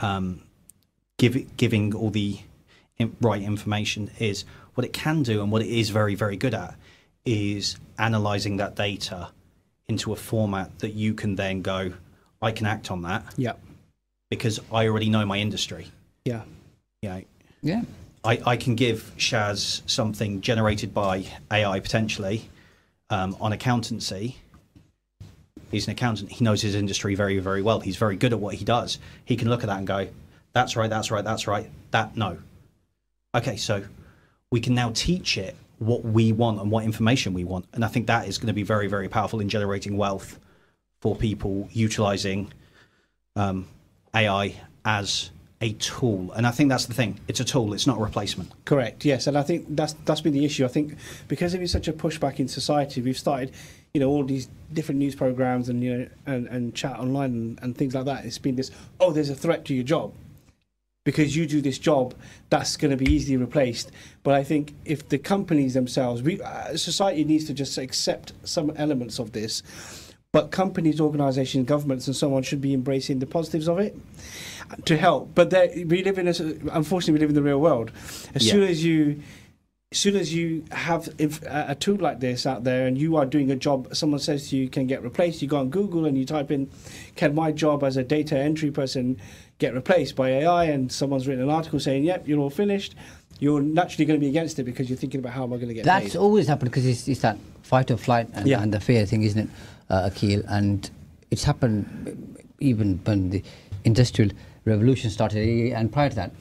um, 0.00 0.42
give, 1.18 1.56
giving 1.56 1.94
all 1.94 2.10
the 2.10 2.38
right 3.20 3.42
information 3.42 4.10
is 4.18 4.44
what 4.74 4.84
it 4.84 4.92
can 4.92 5.22
do 5.22 5.42
and 5.42 5.52
what 5.52 5.62
it 5.62 5.68
is 5.68 5.90
very, 5.90 6.14
very 6.14 6.36
good 6.36 6.54
at 6.54 6.74
is 7.24 7.76
analyzing 7.98 8.56
that 8.58 8.74
data 8.74 9.30
into 9.88 10.12
a 10.12 10.16
format 10.16 10.78
that 10.78 10.90
you 10.94 11.14
can 11.14 11.36
then 11.36 11.62
go, 11.62 11.92
I 12.40 12.52
can 12.52 12.66
act 12.66 12.90
on 12.90 13.02
that 13.02 13.24
Yeah. 13.36 13.54
because 14.30 14.60
I 14.72 14.86
already 14.88 15.08
know 15.10 15.26
my 15.26 15.38
industry. 15.38 15.88
Yeah. 16.24 16.42
Yeah. 17.02 17.20
Yeah. 17.62 17.82
I, 18.24 18.40
I 18.46 18.56
can 18.56 18.74
give 18.74 19.12
Shaz 19.18 19.82
something 19.88 20.40
generated 20.40 20.94
by 20.94 21.26
AI 21.52 21.80
potentially 21.80 22.48
um, 23.10 23.36
on 23.40 23.52
accountancy. 23.52 24.36
He's 25.70 25.86
an 25.86 25.92
accountant. 25.92 26.30
He 26.30 26.44
knows 26.44 26.62
his 26.62 26.74
industry 26.74 27.14
very, 27.14 27.38
very 27.38 27.60
well. 27.60 27.80
He's 27.80 27.96
very 27.96 28.16
good 28.16 28.32
at 28.32 28.38
what 28.40 28.54
he 28.54 28.64
does. 28.64 28.98
He 29.24 29.36
can 29.36 29.48
look 29.50 29.62
at 29.62 29.66
that 29.66 29.78
and 29.78 29.86
go, 29.86 30.08
that's 30.52 30.76
right, 30.76 30.88
that's 30.88 31.10
right, 31.10 31.24
that's 31.24 31.46
right. 31.46 31.68
That, 31.90 32.16
no. 32.16 32.38
Okay, 33.34 33.56
so 33.56 33.84
we 34.50 34.60
can 34.60 34.74
now 34.74 34.92
teach 34.94 35.36
it 35.36 35.56
what 35.84 36.04
we 36.04 36.32
want 36.32 36.60
and 36.60 36.70
what 36.70 36.84
information 36.84 37.34
we 37.34 37.44
want. 37.44 37.66
And 37.72 37.84
I 37.84 37.88
think 37.88 38.06
that 38.06 38.26
is 38.26 38.38
going 38.38 38.48
to 38.48 38.54
be 38.54 38.62
very, 38.62 38.86
very 38.86 39.08
powerful 39.08 39.40
in 39.40 39.48
generating 39.48 39.96
wealth 39.96 40.38
for 41.00 41.14
people 41.14 41.68
utilizing 41.72 42.52
um, 43.36 43.68
AI 44.14 44.54
as 44.84 45.30
a 45.60 45.72
tool. 45.74 46.32
And 46.32 46.46
I 46.46 46.50
think 46.50 46.70
that's 46.70 46.86
the 46.86 46.94
thing. 46.94 47.20
It's 47.28 47.40
a 47.40 47.44
tool. 47.44 47.74
It's 47.74 47.86
not 47.86 47.98
a 47.98 48.00
replacement. 48.00 48.50
Correct. 48.64 49.04
Yes, 49.04 49.26
and 49.26 49.36
I 49.36 49.42
think 49.42 49.66
that's 49.76 49.94
that's 50.04 50.20
been 50.20 50.32
the 50.32 50.44
issue. 50.44 50.64
I 50.64 50.68
think 50.68 50.96
because 51.28 51.52
there 51.52 51.62
is 51.62 51.72
such 51.72 51.88
a 51.88 51.92
pushback 51.92 52.38
in 52.38 52.48
society, 52.48 53.00
we've 53.00 53.18
started, 53.18 53.52
you 53.92 54.00
know, 54.00 54.08
all 54.08 54.24
these 54.24 54.48
different 54.72 54.98
news 54.98 55.14
programs 55.14 55.68
and 55.68 55.82
you 55.82 55.96
know 55.96 56.08
and, 56.26 56.46
and 56.48 56.74
chat 56.74 56.98
online 56.98 57.30
and, 57.32 57.58
and 57.62 57.78
things 57.78 57.94
like 57.94 58.04
that. 58.06 58.24
It's 58.24 58.38
been 58.38 58.56
this. 58.56 58.70
Oh, 59.00 59.12
there's 59.12 59.30
a 59.30 59.34
threat 59.34 59.64
to 59.66 59.74
your 59.74 59.84
job 59.84 60.12
because 61.04 61.36
you 61.36 61.46
do 61.46 61.60
this 61.60 61.78
job. 61.78 62.14
That's 62.50 62.76
going 62.76 62.90
to 62.90 62.96
be 62.96 63.10
easily 63.12 63.36
replaced. 63.36 63.92
But 64.22 64.34
I 64.34 64.42
think 64.42 64.74
if 64.84 65.08
the 65.08 65.18
companies 65.18 65.74
themselves, 65.74 66.22
we 66.22 66.40
uh, 66.40 66.76
society 66.76 67.24
needs 67.24 67.44
to 67.46 67.54
just 67.54 67.76
accept 67.78 68.32
some 68.44 68.72
elements 68.76 69.18
of 69.18 69.32
this. 69.32 69.62
but 70.32 70.50
companies, 70.50 71.00
organisations, 71.00 71.64
governments, 71.68 72.08
and 72.08 72.16
so 72.16 72.34
on 72.34 72.42
should 72.42 72.60
be 72.60 72.74
embracing 72.74 73.20
the 73.20 73.26
positives 73.26 73.68
of 73.68 73.78
it 73.78 73.96
to 74.84 74.96
help. 74.96 75.30
But 75.32 75.52
we 75.86 76.02
live 76.02 76.18
in 76.18 76.26
a, 76.26 76.34
unfortunately, 76.72 77.12
we 77.12 77.20
live 77.20 77.28
in 77.28 77.36
the 77.36 77.42
real 77.50 77.60
world. 77.60 77.92
As 78.34 78.44
Yeah. 78.44 78.52
soon 78.54 78.62
as 78.64 78.82
you 78.84 79.22
as 79.94 80.00
soon 80.00 80.16
as 80.16 80.34
you 80.34 80.64
have 80.72 81.08
if, 81.18 81.40
a 81.44 81.66
a 81.68 81.74
tool 81.76 81.94
like 81.98 82.18
this 82.18 82.46
out 82.46 82.64
there 82.64 82.88
and 82.88 82.98
you 82.98 83.14
are 83.16 83.24
doing 83.24 83.52
a 83.52 83.54
job, 83.54 83.94
someone 83.94 84.18
says 84.18 84.48
to 84.48 84.56
you 84.56 84.68
can 84.68 84.88
get 84.88 85.04
replaced, 85.04 85.40
you 85.40 85.46
go 85.46 85.58
on 85.58 85.70
Google 85.70 86.04
and 86.04 86.18
you 86.18 86.26
type 86.26 86.50
in, 86.50 86.68
can 87.14 87.32
my 87.32 87.52
job 87.52 87.84
as 87.84 87.96
a 87.96 88.02
data 88.02 88.36
entry 88.36 88.72
person 88.72 89.20
get 89.58 89.72
replaced 89.72 90.16
by 90.16 90.30
AI? 90.30 90.64
And 90.64 90.90
someone's 90.90 91.28
written 91.28 91.44
an 91.44 91.50
article 91.50 91.78
saying, 91.78 92.02
yep, 92.02 92.26
you're 92.26 92.40
all 92.40 92.50
finished. 92.50 92.96
You're 93.38 93.62
naturally 93.62 94.04
going 94.04 94.18
to 94.18 94.24
be 94.24 94.28
against 94.28 94.58
it 94.58 94.64
because 94.64 94.90
you're 94.90 94.98
thinking 94.98 95.20
about 95.20 95.32
how 95.32 95.44
am 95.44 95.52
I 95.52 95.56
going 95.56 95.68
to 95.68 95.74
get 95.74 95.84
That's 95.84 96.14
paid. 96.14 96.16
always 96.18 96.48
happened 96.48 96.72
because 96.72 96.86
it's, 96.86 97.06
it's 97.06 97.20
that 97.20 97.38
fight 97.62 97.88
or 97.92 97.96
flight 97.96 98.28
and, 98.34 98.48
Yeah. 98.48 98.62
and 98.62 98.74
the 98.74 98.80
fear 98.80 99.06
thing, 99.06 99.22
isn't 99.22 99.42
it, 99.42 99.48
uh, 99.90 100.10
Akil? 100.12 100.42
And 100.48 100.90
it's 101.30 101.44
happened 101.44 102.36
even 102.58 102.98
when 103.04 103.30
the 103.30 103.44
industrial 103.84 104.32
revolution 104.64 105.10
started, 105.10 105.72
and 105.72 105.92
prior 105.92 106.08
to 106.08 106.16
that. 106.16 106.32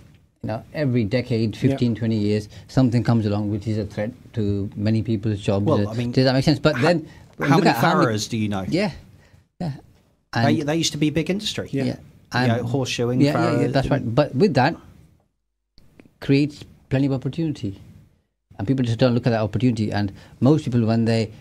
You 0.43 0.47
know, 0.47 0.63
every 0.73 1.05
decade, 1.05 1.55
15, 1.55 1.95
20 1.95 2.15
years, 2.17 2.49
something 2.67 3.01
comes 3.01 3.25
along 3.25 3.49
which 3.49 3.65
is 3.65 3.77
a 3.77 3.85
threat 3.85 4.11
to 4.33 4.69
many 4.75 5.01
people's 5.01 5.39
jobs. 5.39 5.65
Well, 5.65 5.87
Uh, 5.87 5.91
I 5.91 5.95
mean, 5.95 6.11
does 6.11 6.25
that 6.25 6.33
make 6.33 6.43
sense? 6.43 6.59
But 6.59 6.81
then, 6.81 7.07
How 7.39 7.59
many 7.59 7.69
how 7.69 8.03
do 8.03 8.37
you 8.37 8.49
know? 8.49 8.65
Yeah, 8.67 8.91
yeah. 9.61 9.71
They, 10.33 10.59
they 10.59 10.75
used 10.75 10.91
to 10.91 10.97
be 10.97 11.11
big 11.11 11.29
industry. 11.29 11.69
Yeah. 11.71 11.95
yeah. 12.35 12.41
You 12.41 12.47
know, 12.47 12.63
horseshoeing, 12.63 13.21
Yeah, 13.21 13.53
yeah, 13.53 13.61
yeah, 13.61 13.67
that's 13.67 13.87
right. 13.87 14.03
But 14.03 14.35
with 14.35 14.53
that, 14.55 14.75
creates 16.19 16.65
plenty 16.89 17.05
of 17.05 17.13
opportunity. 17.13 17.79
And 18.57 18.67
people 18.67 18.83
just 18.83 18.99
don't 18.99 19.13
look 19.13 19.25
at 19.25 19.29
that 19.29 19.41
opportunity. 19.41 19.93
And 19.93 20.11
most 20.41 20.65
people, 20.65 20.85
when 20.85 21.05
they 21.05 21.31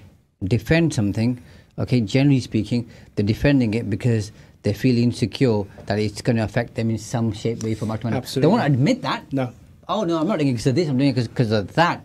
defend 0.44 0.94
something, 0.94 1.42
okay, 1.76 2.00
generally 2.02 2.40
speaking, 2.40 2.88
they're 3.16 3.26
defending 3.26 3.74
it 3.74 3.90
because 3.90 4.30
they 4.62 4.72
feel 4.72 4.96
insecure 4.98 5.64
that 5.86 5.98
it's 5.98 6.22
going 6.22 6.36
to 6.36 6.44
affect 6.44 6.74
them 6.74 6.90
in 6.90 6.98
some 6.98 7.32
shape, 7.32 7.62
way, 7.62 7.74
form, 7.74 7.90
or 7.90 7.94
manner. 7.98 8.10
They 8.10 8.16
Absolutely. 8.18 8.50
won't 8.58 8.72
admit 8.72 9.02
that. 9.02 9.32
No. 9.32 9.52
Oh, 9.88 10.04
no, 10.04 10.18
I'm 10.18 10.28
not 10.28 10.38
doing 10.38 10.48
it 10.50 10.52
because 10.52 10.66
of 10.68 10.74
this, 10.74 10.88
I'm 10.88 10.96
doing 10.98 11.10
it 11.16 11.28
because 11.28 11.50
of 11.50 11.72
that. 11.74 12.02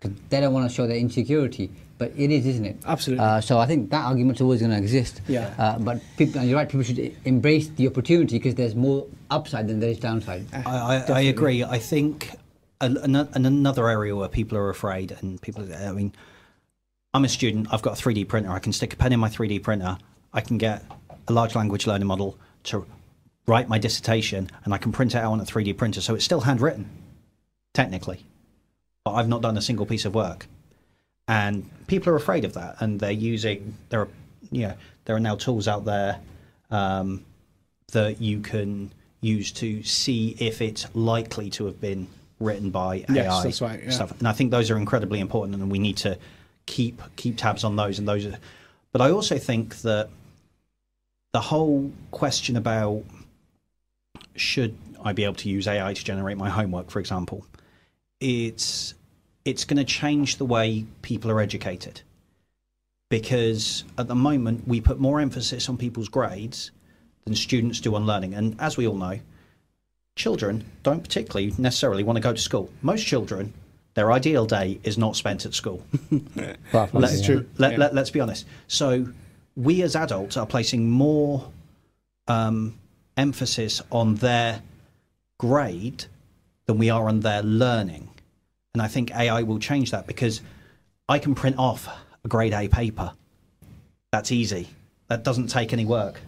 'Cause 0.00 0.12
They 0.30 0.40
don't 0.40 0.52
want 0.52 0.68
to 0.70 0.74
show 0.74 0.86
their 0.86 0.96
insecurity. 0.96 1.70
But 1.98 2.12
it 2.16 2.30
is, 2.30 2.46
isn't 2.46 2.64
it? 2.64 2.76
Absolutely. 2.86 3.24
Uh, 3.24 3.40
so 3.40 3.58
I 3.58 3.66
think 3.66 3.90
that 3.90 4.04
argument's 4.04 4.40
always 4.40 4.60
going 4.60 4.70
to 4.70 4.78
exist. 4.78 5.20
Yeah. 5.26 5.52
Uh, 5.58 5.80
but 5.80 6.00
people, 6.16 6.40
and 6.40 6.48
you're 6.48 6.56
right, 6.56 6.68
people 6.68 6.84
should 6.84 7.16
embrace 7.24 7.66
the 7.70 7.88
opportunity 7.88 8.38
because 8.38 8.54
there's 8.54 8.76
more 8.76 9.04
upside 9.32 9.66
than 9.66 9.80
there 9.80 9.90
is 9.90 9.98
downside. 9.98 10.46
I, 10.52 10.62
I, 10.64 11.12
I 11.12 11.20
agree. 11.22 11.64
I 11.64 11.78
think 11.80 12.30
an, 12.80 12.96
an, 12.98 13.16
an- 13.16 13.44
another 13.46 13.88
area 13.88 14.14
where 14.14 14.28
people 14.28 14.56
are 14.56 14.70
afraid, 14.70 15.16
and 15.20 15.42
people, 15.42 15.66
I 15.74 15.90
mean, 15.90 16.12
I'm 17.12 17.24
a 17.24 17.28
student. 17.28 17.66
I've 17.72 17.82
got 17.82 17.98
a 17.98 18.02
3D 18.02 18.28
printer. 18.28 18.50
I 18.52 18.60
can 18.60 18.72
stick 18.72 18.92
a 18.92 18.96
pen 18.96 19.12
in 19.12 19.18
my 19.18 19.28
3D 19.28 19.60
printer. 19.64 19.98
I 20.32 20.40
can 20.40 20.56
get 20.56 20.84
a 21.28 21.32
large 21.32 21.54
language 21.54 21.86
learning 21.86 22.08
model 22.08 22.36
to 22.64 22.86
write 23.46 23.68
my 23.68 23.78
dissertation, 23.78 24.50
and 24.64 24.74
I 24.74 24.78
can 24.78 24.92
print 24.92 25.14
it 25.14 25.18
out 25.18 25.32
on 25.32 25.40
a 25.40 25.44
3D 25.44 25.76
printer. 25.76 26.00
So 26.00 26.14
it's 26.14 26.24
still 26.24 26.40
handwritten, 26.40 26.88
technically, 27.72 28.24
but 29.04 29.12
I've 29.12 29.28
not 29.28 29.42
done 29.42 29.56
a 29.56 29.62
single 29.62 29.86
piece 29.86 30.04
of 30.04 30.14
work. 30.14 30.46
And 31.26 31.68
people 31.86 32.12
are 32.12 32.16
afraid 32.16 32.44
of 32.44 32.54
that, 32.54 32.76
and 32.80 32.98
they're 33.00 33.10
using 33.10 33.74
there 33.90 34.02
are, 34.02 34.08
you 34.50 34.68
know, 34.68 34.74
there 35.04 35.16
are 35.16 35.20
now 35.20 35.36
tools 35.36 35.68
out 35.68 35.84
there 35.84 36.18
um, 36.70 37.24
that 37.92 38.20
you 38.20 38.40
can 38.40 38.90
use 39.20 39.52
to 39.52 39.82
see 39.82 40.36
if 40.38 40.62
it's 40.62 40.86
likely 40.94 41.50
to 41.50 41.66
have 41.66 41.80
been 41.80 42.06
written 42.40 42.70
by 42.70 43.04
Yes, 43.08 43.26
AI 43.26 43.42
that's 43.42 43.60
right, 43.60 43.82
yeah. 43.82 43.90
stuff. 43.90 44.18
And 44.18 44.28
I 44.28 44.32
think 44.32 44.50
those 44.50 44.70
are 44.70 44.76
incredibly 44.76 45.20
important, 45.20 45.60
and 45.60 45.70
we 45.70 45.78
need 45.78 45.98
to 45.98 46.18
keep 46.66 47.02
keep 47.16 47.36
tabs 47.36 47.64
on 47.64 47.76
those. 47.76 47.98
And 47.98 48.08
those, 48.08 48.26
are, 48.26 48.38
but 48.92 49.00
I 49.00 49.10
also 49.10 49.38
think 49.38 49.76
that 49.78 50.08
the 51.32 51.40
whole 51.40 51.92
question 52.10 52.56
about 52.56 53.04
should 54.36 54.76
I 55.04 55.12
be 55.12 55.24
able 55.24 55.34
to 55.36 55.48
use 55.48 55.66
AI 55.66 55.92
to 55.92 56.04
generate 56.04 56.36
my 56.36 56.48
homework, 56.48 56.90
for 56.90 57.00
example, 57.00 57.44
it's 58.20 58.94
it's 59.44 59.64
going 59.64 59.78
to 59.78 59.84
change 59.84 60.36
the 60.36 60.44
way 60.44 60.84
people 61.02 61.30
are 61.30 61.40
educated 61.40 62.02
because 63.08 63.84
at 63.96 64.06
the 64.08 64.14
moment 64.14 64.68
we 64.68 64.80
put 64.80 64.98
more 65.00 65.20
emphasis 65.20 65.68
on 65.68 65.78
people's 65.78 66.08
grades 66.08 66.70
than 67.24 67.34
students 67.34 67.80
do 67.80 67.94
on 67.94 68.04
learning. 68.04 68.34
And 68.34 68.60
as 68.60 68.76
we 68.76 68.86
all 68.86 68.96
know, 68.96 69.20
children 70.16 70.64
don't 70.82 71.02
particularly 71.02 71.54
necessarily 71.56 72.02
want 72.02 72.16
to 72.16 72.20
go 72.20 72.32
to 72.32 72.40
school. 72.40 72.70
Most 72.82 73.06
children, 73.06 73.54
their 73.94 74.12
ideal 74.12 74.44
day 74.44 74.80
is 74.82 74.98
not 74.98 75.16
spent 75.16 75.46
at 75.46 75.54
school. 75.54 75.82
Far 76.72 76.90
Let's, 76.92 77.20
yeah. 77.20 77.26
true. 77.26 77.48
Let, 77.56 77.72
Yeah. 77.72 77.78
let, 77.78 77.94
let's 77.94 78.10
be 78.10 78.20
honest. 78.20 78.44
So 78.66 79.06
we 79.58 79.82
as 79.82 79.96
adults 79.96 80.36
are 80.36 80.46
placing 80.46 80.88
more 80.88 81.50
um, 82.28 82.78
emphasis 83.16 83.82
on 83.90 84.14
their 84.14 84.62
grade 85.36 86.04
than 86.66 86.78
we 86.78 86.90
are 86.90 87.08
on 87.08 87.20
their 87.20 87.42
learning. 87.42 88.08
And 88.72 88.80
I 88.80 88.86
think 88.86 89.10
AI 89.10 89.42
will 89.42 89.58
change 89.58 89.90
that 89.90 90.06
because 90.06 90.40
I 91.08 91.18
can 91.18 91.34
print 91.34 91.58
off 91.58 91.88
a 92.24 92.28
grade 92.28 92.54
A 92.54 92.68
paper. 92.68 93.12
That's 94.12 94.30
easy. 94.30 94.68
That 95.08 95.24
doesn't 95.24 95.48
take 95.48 95.72
any 95.72 95.84
work. 95.84 96.20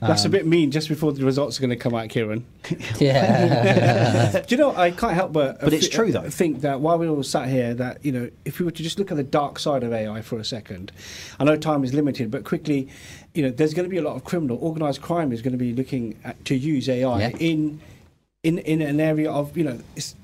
That's 0.00 0.24
Um, 0.24 0.30
a 0.30 0.30
bit 0.30 0.46
mean 0.46 0.70
just 0.70 0.88
before 0.88 1.12
the 1.12 1.24
results 1.24 1.58
are 1.58 1.60
going 1.60 1.70
to 1.70 1.76
come 1.76 1.94
out, 1.94 2.08
Kieran. 2.08 2.44
Yeah. 2.98 4.40
Do 4.46 4.54
you 4.54 4.56
know, 4.56 4.74
I 4.74 4.90
can't 4.90 5.14
help 5.14 5.32
but. 5.32 5.60
But 5.60 5.72
it's 5.72 5.86
thi- 5.86 5.92
true, 5.92 6.12
though. 6.12 6.28
Think 6.28 6.60
that 6.62 6.80
while 6.80 6.98
we're 6.98 7.08
all 7.08 7.22
sat 7.22 7.48
here, 7.48 7.74
that, 7.74 8.04
you 8.04 8.12
know, 8.12 8.30
if 8.44 8.58
we 8.58 8.64
were 8.64 8.70
to 8.72 8.82
just 8.82 8.98
look 8.98 9.10
at 9.10 9.16
the 9.16 9.22
dark 9.22 9.58
side 9.58 9.82
of 9.82 9.92
AI 9.92 10.22
for 10.22 10.38
a 10.38 10.44
second, 10.44 10.92
I 11.38 11.44
know 11.44 11.56
time 11.56 11.84
is 11.84 11.94
limited, 11.94 12.30
but 12.30 12.44
quickly, 12.44 12.88
you 13.34 13.42
know, 13.42 13.50
there's 13.50 13.74
going 13.74 13.84
to 13.84 13.90
be 13.90 13.96
a 13.98 14.02
lot 14.02 14.16
of 14.16 14.24
criminal, 14.24 14.58
organised 14.58 15.00
crime 15.02 15.32
is 15.32 15.40
going 15.42 15.52
to 15.52 15.58
be 15.58 15.72
looking 15.72 16.18
at, 16.24 16.42
to 16.46 16.54
use 16.56 16.88
AI 16.88 17.20
Yeah. 17.20 17.28
in, 17.38 17.80
in, 18.42 18.58
in 18.58 18.82
an 18.82 19.00
area 19.00 19.30
of, 19.30 19.56
you 19.56 19.64
know, 19.64 19.78
it's, 19.96 20.14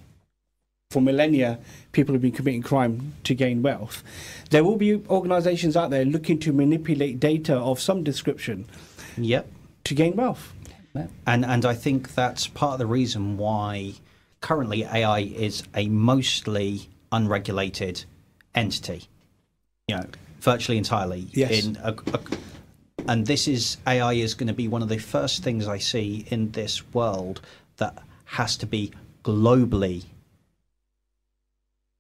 for 0.91 1.03
millennia, 1.03 1.59
people 1.93 2.15
have 2.15 2.23
been 2.23 2.31
committing 2.33 2.63
crime 2.63 3.13
to 3.25 3.35
gain 3.35 3.61
wealth. 3.61 4.03
There 4.51 4.63
will 4.65 4.77
be 4.77 5.03
organisations 5.11 5.77
out 5.77 5.91
there 5.91 6.05
looking 6.05 6.39
to 6.41 6.53
manipulate 6.53 7.19
data 7.19 7.57
of 7.57 7.81
some 7.81 8.05
description 8.05 8.67
Yep. 9.17 9.51
to 9.85 9.95
gain 9.95 10.17
wealth. 10.17 10.53
And 11.27 11.45
and 11.45 11.67
I 11.67 11.75
think 11.75 12.15
that's 12.15 12.47
part 12.47 12.75
of 12.75 12.79
the 12.79 12.87
reason 12.87 13.37
why 13.37 13.95
currently 14.41 14.85
AI 14.85 15.21
is 15.21 15.63
a 15.75 15.89
mostly 15.89 16.89
unregulated 17.13 18.05
entity. 18.55 19.09
You 19.89 19.97
know, 19.97 20.07
virtually 20.41 20.79
entirely. 20.79 21.29
Yes. 21.33 21.67
In 21.67 21.77
a, 21.83 21.93
a, 22.13 22.21
and 23.09 23.27
this 23.27 23.47
is 23.47 23.77
AI 23.87 24.15
is 24.15 24.35
going 24.35 24.49
to 24.49 24.55
be 24.55 24.69
one 24.69 24.83
of 24.83 24.89
the 24.89 24.99
first 24.99 25.43
things 25.43 25.69
I 25.69 25.79
see 25.79 26.25
in 26.29 26.53
this 26.53 26.83
world 26.95 27.41
that 27.77 27.99
has 28.25 28.57
to 28.59 28.67
be 28.67 28.93
globally 29.23 30.05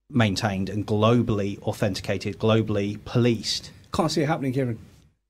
maintained 0.08 0.68
and 0.68 0.86
globally 0.86 1.60
authenticated, 1.62 2.38
globally 2.38 2.98
policed. 3.04 3.70
Can't 3.92 4.10
see 4.10 4.22
it 4.22 4.26
happening, 4.26 4.52
Kieran. 4.52 4.78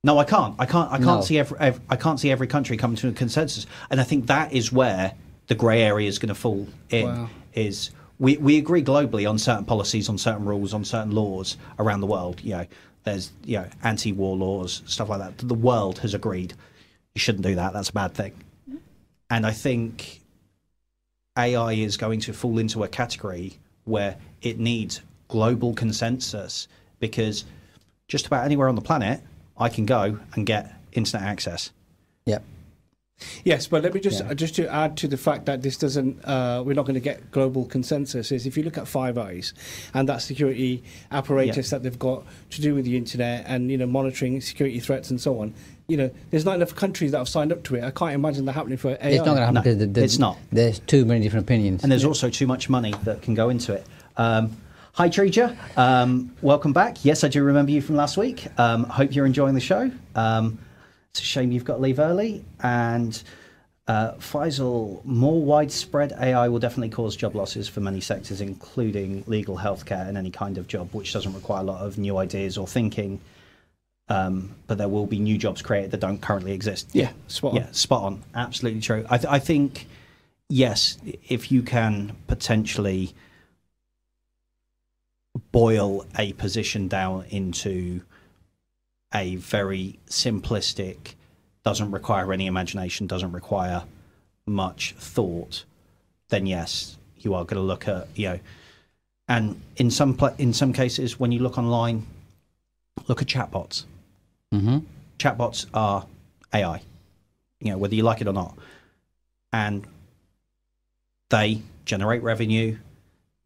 No, 0.06 0.18
I 0.18 0.24
can't. 0.24 0.54
I 0.60 0.66
can't. 0.66 0.88
I 0.92 0.98
can't 0.98 1.18
No. 1.18 1.20
see 1.20 1.36
every, 1.36 1.58
ev 1.58 1.80
I 1.90 1.96
can't 1.96 2.20
see 2.20 2.30
every 2.30 2.46
country 2.46 2.76
coming 2.76 2.96
to 2.98 3.08
a 3.08 3.12
consensus, 3.12 3.66
and 3.90 4.00
I 4.00 4.04
think 4.04 4.28
that 4.28 4.52
is 4.52 4.70
where 4.70 5.12
the 5.48 5.56
grey 5.56 5.82
area 5.82 6.08
is 6.08 6.20
going 6.20 6.28
to 6.28 6.34
fall 6.36 6.68
in. 6.90 7.06
Wow. 7.06 7.28
Is 7.54 7.90
we 8.20 8.36
we 8.36 8.56
agree 8.56 8.84
globally 8.84 9.28
on 9.28 9.36
certain 9.36 9.64
policies, 9.64 10.08
on 10.08 10.16
certain 10.16 10.44
rules, 10.44 10.72
on 10.72 10.84
certain 10.84 11.10
laws 11.10 11.56
around 11.80 12.02
the 12.02 12.06
world. 12.06 12.40
You 12.40 12.52
know, 12.52 12.66
there's 13.02 13.32
you 13.44 13.58
know 13.58 13.66
anti-war 13.82 14.36
laws, 14.36 14.82
stuff 14.86 15.08
like 15.08 15.18
that. 15.18 15.38
The 15.38 15.54
world 15.54 15.98
has 15.98 16.14
agreed 16.14 16.54
you 17.16 17.18
shouldn't 17.18 17.44
do 17.44 17.56
that. 17.56 17.72
That's 17.72 17.88
a 17.88 17.92
bad 17.92 18.14
thing. 18.14 18.32
And 19.28 19.44
I 19.44 19.50
think 19.50 20.20
AI 21.36 21.72
is 21.72 21.96
going 21.96 22.20
to 22.20 22.32
fall 22.32 22.58
into 22.58 22.84
a 22.84 22.88
category 22.88 23.58
where 23.84 24.16
it 24.42 24.60
needs 24.60 25.00
global 25.26 25.74
consensus 25.74 26.68
because 27.00 27.44
just 28.06 28.28
about 28.28 28.44
anywhere 28.44 28.68
on 28.68 28.76
the 28.76 28.80
planet, 28.80 29.20
I 29.58 29.68
can 29.68 29.86
go 29.86 30.18
and 30.34 30.46
get 30.46 30.74
internet 30.92 31.26
access. 31.26 31.70
Yep. 32.26 32.42
Yes, 33.44 33.66
but 33.66 33.82
let 33.82 33.94
me 33.94 34.00
just 34.00 34.22
Yeah. 34.22 34.34
just 34.34 34.54
to 34.56 34.70
add 34.70 34.96
to 34.98 35.08
the 35.08 35.16
fact 35.16 35.46
that 35.46 35.62
this 35.62 35.78
doesn't, 35.78 36.22
uh, 36.24 36.62
we're 36.66 36.74
not 36.74 36.84
going 36.84 36.94
to 36.94 37.00
get 37.00 37.30
global 37.30 37.64
consensus. 37.64 38.30
Is 38.30 38.44
if 38.44 38.58
you 38.58 38.62
look 38.62 38.76
at 38.76 38.86
Five 38.86 39.16
Eyes 39.16 39.54
and 39.94 40.06
that 40.08 40.20
security 40.20 40.82
apparatus 41.10 41.70
that 41.70 41.82
they've 41.82 41.98
got 41.98 42.24
to 42.50 42.60
do 42.60 42.74
with 42.74 42.84
the 42.84 42.96
internet 42.96 43.44
and 43.46 43.70
you 43.70 43.78
know 43.78 43.86
monitoring 43.86 44.40
security 44.42 44.80
threats 44.80 45.10
and 45.10 45.20
so 45.20 45.40
on. 45.40 45.54
You 45.88 45.96
know, 45.96 46.10
there's 46.30 46.44
not 46.44 46.56
enough 46.56 46.74
countries 46.74 47.12
that 47.12 47.18
have 47.18 47.28
signed 47.28 47.52
up 47.52 47.62
to 47.64 47.76
it. 47.76 47.84
I 47.84 47.92
can't 47.92 48.12
imagine 48.12 48.44
that 48.46 48.52
happening 48.52 48.76
for 48.76 48.90
AI. 48.90 48.98
It's 49.00 49.18
not 49.18 49.24
going 49.24 49.36
to 49.36 49.46
happen 49.46 49.54
No, 49.64 49.74
the, 49.74 49.86
the, 49.86 50.02
it's 50.04 50.18
not. 50.18 50.36
There's 50.50 50.80
too 50.80 51.04
many 51.04 51.20
different 51.20 51.46
opinions. 51.46 51.84
And 51.84 51.92
there's 51.92 52.04
also 52.04 52.28
too 52.28 52.48
much 52.48 52.68
money 52.68 52.92
that 53.04 53.22
can 53.22 53.34
go 53.34 53.48
into 53.50 53.72
it. 53.72 53.86
Um, 54.16 54.56
hi, 54.96 55.08
Treja. 55.08 55.56
Um, 55.76 56.34
welcome 56.42 56.72
back. 56.72 57.04
Yes, 57.04 57.22
I 57.24 57.28
do 57.28 57.42
remember 57.42 57.70
you 57.70 57.82
from 57.82 57.96
last 57.96 58.16
week. 58.16 58.46
Um, 58.58 58.84
hope 58.84 59.14
you're 59.14 59.26
enjoying 59.26 59.54
the 59.54 59.60
show. 59.60 59.90
Um, 60.14 60.58
it's 61.10 61.20
a 61.20 61.24
shame 61.24 61.52
you've 61.52 61.64
got 61.64 61.76
to 61.76 61.82
leave 61.82 61.98
early. 61.98 62.44
And 62.62 63.22
uh, 63.88 64.12
Faisal, 64.14 65.04
more 65.04 65.42
widespread 65.42 66.12
AI 66.18 66.48
will 66.48 66.58
definitely 66.58 66.88
cause 66.90 67.14
job 67.16 67.34
losses 67.34 67.68
for 67.68 67.80
many 67.80 68.00
sectors, 68.00 68.40
including 68.40 69.22
legal, 69.26 69.58
healthcare, 69.58 70.08
and 70.08 70.16
any 70.16 70.30
kind 70.30 70.56
of 70.58 70.66
job 70.66 70.88
which 70.92 71.12
doesn't 71.12 71.34
require 71.34 71.60
a 71.60 71.64
lot 71.64 71.82
of 71.84 71.98
new 71.98 72.16
ideas 72.16 72.56
or 72.58 72.66
thinking. 72.66 73.20
um, 74.08 74.54
but 74.68 74.78
there 74.78 74.88
will 74.88 75.06
be 75.06 75.18
new 75.18 75.36
jobs 75.36 75.60
created 75.62 75.90
that 75.90 76.00
don't 76.00 76.22
currently 76.22 76.52
exist. 76.52 76.88
Yeah, 76.92 77.10
spot 77.26 77.50
on. 77.52 77.56
Yeah, 77.56 77.66
spot 77.72 78.02
on. 78.04 78.22
Absolutely 78.34 78.80
true. 78.80 79.04
I, 79.10 79.18
th- 79.18 79.32
I 79.32 79.40
think, 79.40 79.88
yes, 80.48 80.96
if 81.28 81.50
you 81.50 81.62
can 81.62 82.16
potentially 82.28 83.14
boil 85.52 86.04
a 86.18 86.32
position 86.34 86.88
down 86.88 87.24
into 87.30 88.02
a 89.14 89.36
very 89.36 89.98
simplistic, 90.08 91.14
doesn't 91.64 91.90
require 91.90 92.32
any 92.32 92.46
imagination, 92.46 93.06
doesn't 93.06 93.32
require 93.32 93.84
much 94.46 94.94
thought, 94.98 95.64
then 96.28 96.46
yes, 96.46 96.96
you 97.18 97.34
are 97.34 97.44
going 97.44 97.60
to 97.60 97.66
look 97.66 97.88
at 97.88 98.08
you 98.14 98.28
know, 98.28 98.40
and 99.28 99.60
in 99.76 99.90
some 99.90 100.18
in 100.38 100.52
some 100.52 100.72
cases 100.72 101.18
when 101.18 101.32
you 101.32 101.40
look 101.40 101.58
online, 101.58 102.06
look 103.08 103.22
at 103.22 103.28
chatbots. 103.28 103.84
Mm-hmm. 104.54 104.78
Chatbots 105.18 105.66
are 105.74 106.06
AI, 106.54 106.82
you 107.60 107.70
know 107.70 107.78
whether 107.78 107.94
you 107.94 108.02
like 108.02 108.20
it 108.20 108.28
or 108.28 108.32
not, 108.32 108.56
and 109.52 109.86
they 111.30 111.62
generate 111.84 112.22
revenue, 112.22 112.78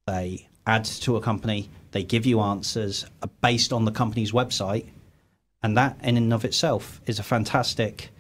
they 0.07 0.47
add 0.67 0.85
to 0.85 1.17
a 1.17 1.21
company, 1.21 1.71
they 1.93 2.03
give 2.03 2.27
you 2.27 2.41
answers 2.41 3.05
uh, 3.23 3.27
based 3.43 3.73
on 3.73 3.85
the 3.85 3.91
company's 3.91 4.33
website, 4.33 4.87
and 5.63 5.77
that 5.77 5.97
in 6.03 6.17
and 6.17 6.33
of 6.33 6.45
itself 6.45 7.01
is 7.07 7.19
a 7.19 7.23
fantastic 7.23 8.11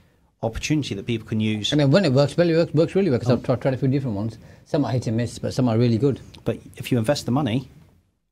opportunity 0.42 0.94
that 0.94 1.06
people 1.06 1.26
can 1.28 1.40
use. 1.40 1.72
I 1.72 1.76
mean, 1.76 1.90
when 1.90 2.04
it 2.04 2.12
works 2.12 2.37
well, 2.37 2.48
it 2.48 2.56
works, 2.56 2.74
works 2.74 2.94
really 2.94 3.11
well 3.11 3.18
because 3.18 3.33
I've 3.33 3.42
tried, 3.42 3.61
tried 3.61 3.74
a 3.74 3.76
few 3.76 3.88
different 3.88 4.16
ones. 4.16 4.38
Some 4.64 4.85
are 4.85 4.90
hit 4.92 5.06
and 5.06 5.16
miss, 5.16 5.38
but 5.38 5.52
some 5.52 5.68
are 5.68 5.76
really 5.76 5.98
good. 5.98 6.20
But 6.44 6.59
if 6.76 6.90
you 6.90 6.98
invest 6.98 7.26
the 7.26 7.33
money, 7.33 7.68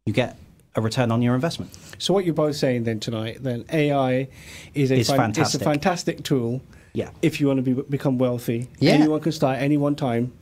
you 0.06 0.12
get 0.12 0.36
a 0.74 0.80
return 0.80 1.10
on 1.10 1.20
your 1.22 1.34
investment. 1.34 1.76
So 1.98 2.14
what 2.14 2.24
you're 2.24 2.34
both 2.34 2.56
saying 2.56 2.84
then 2.84 3.00
tonight, 3.00 3.42
then 3.42 3.64
AI 3.72 4.28
is 4.74 4.90
a 4.90 4.96
It's 4.98 5.10
fan- 5.10 5.30
it's 5.30 5.38
a 5.54 5.58
fantastic. 5.58 5.62
fantastic 5.62 6.22
tool. 6.24 6.62
Yeah. 6.94 7.10
If 7.20 7.40
you 7.40 7.46
want 7.48 7.64
to 7.64 7.74
be, 7.74 7.82
become 7.82 8.16
wealthy, 8.18 8.68
Yeah. 8.78 8.92
anyone 8.92 9.20
can 9.20 9.32
start 9.32 9.58
any 9.60 9.76
one 9.76 9.94
time, 9.94 10.32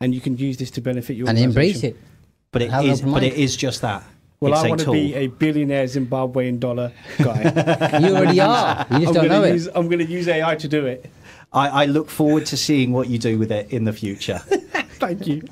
and 0.00 0.14
you 0.14 0.20
can 0.20 0.36
use 0.38 0.56
this 0.58 0.70
to 0.72 0.80
benefit 0.80 1.16
your 1.16 1.28
And 1.28 1.38
embrace 1.38 1.82
it. 1.82 1.96
But 2.52 2.62
it 2.62 2.70
Have 2.70 2.84
an 2.84 2.90
is. 2.90 3.00
open 3.00 3.12
But 3.12 3.22
it 3.24 3.32
mind. 3.32 3.42
is 3.42 3.56
just 3.56 3.80
that. 3.82 4.04
Well, 4.40 4.52
it's 4.52 4.62
I 4.62 4.66
a 4.66 4.68
want 4.68 4.80
to 4.82 4.92
be 4.92 5.14
a 5.14 5.28
billionaire 5.28 5.84
Zimbabwean 5.84 6.60
dollar 6.60 6.92
guy. 7.18 8.00
You 8.00 8.16
already 8.16 8.40
are. 8.40 8.86
You 8.90 8.98
just 8.98 9.08
I'm 9.08 9.14
don't 9.14 9.14
gonna 9.14 9.28
know 9.28 9.44
use, 9.44 9.66
it. 9.66 9.72
I'm 9.74 9.86
going 9.88 9.98
to 9.98 10.04
use 10.12 10.28
AI 10.28 10.56
to 10.56 10.68
do 10.68 10.84
it. 10.86 11.10
I, 11.52 11.68
I 11.68 11.84
look 11.86 12.10
forward 12.10 12.44
to 12.46 12.56
seeing 12.56 12.92
what 12.92 13.08
you 13.08 13.18
do 13.18 13.38
with 13.38 13.50
it 13.50 13.70
in 13.72 13.84
the 13.84 13.92
future. 13.92 14.38
Thank 14.98 15.26
you. 15.26 15.42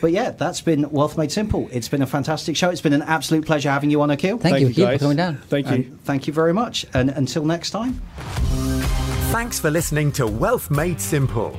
but 0.00 0.12
yeah, 0.12 0.30
that's 0.32 0.60
been 0.60 0.90
Wealth 0.90 1.16
Made 1.16 1.32
Simple. 1.32 1.68
It's 1.72 1.88
been 1.88 2.02
a 2.02 2.06
fantastic 2.06 2.56
show. 2.56 2.68
It's 2.68 2.80
been 2.82 2.92
an 2.92 3.02
absolute 3.02 3.46
pleasure 3.46 3.70
having 3.70 3.90
you 3.90 4.02
on, 4.02 4.10
Akil. 4.10 4.36
Thank, 4.38 4.54
Thank 4.54 4.60
you, 4.60 4.68
you, 4.68 4.74
guys. 4.90 4.98
for 4.98 5.04
coming 5.04 5.16
down. 5.16 5.36
Thank 5.48 5.68
you. 5.68 5.72
And 5.74 6.04
thank 6.04 6.26
you 6.26 6.32
very 6.34 6.52
much. 6.52 6.84
And 6.92 7.10
until 7.10 7.44
next 7.46 7.70
time. 7.70 8.00
Thanks 9.30 9.58
for 9.58 9.70
listening 9.70 10.12
to 10.12 10.26
Wealth 10.26 10.70
Made 10.70 11.00
Simple. 11.00 11.58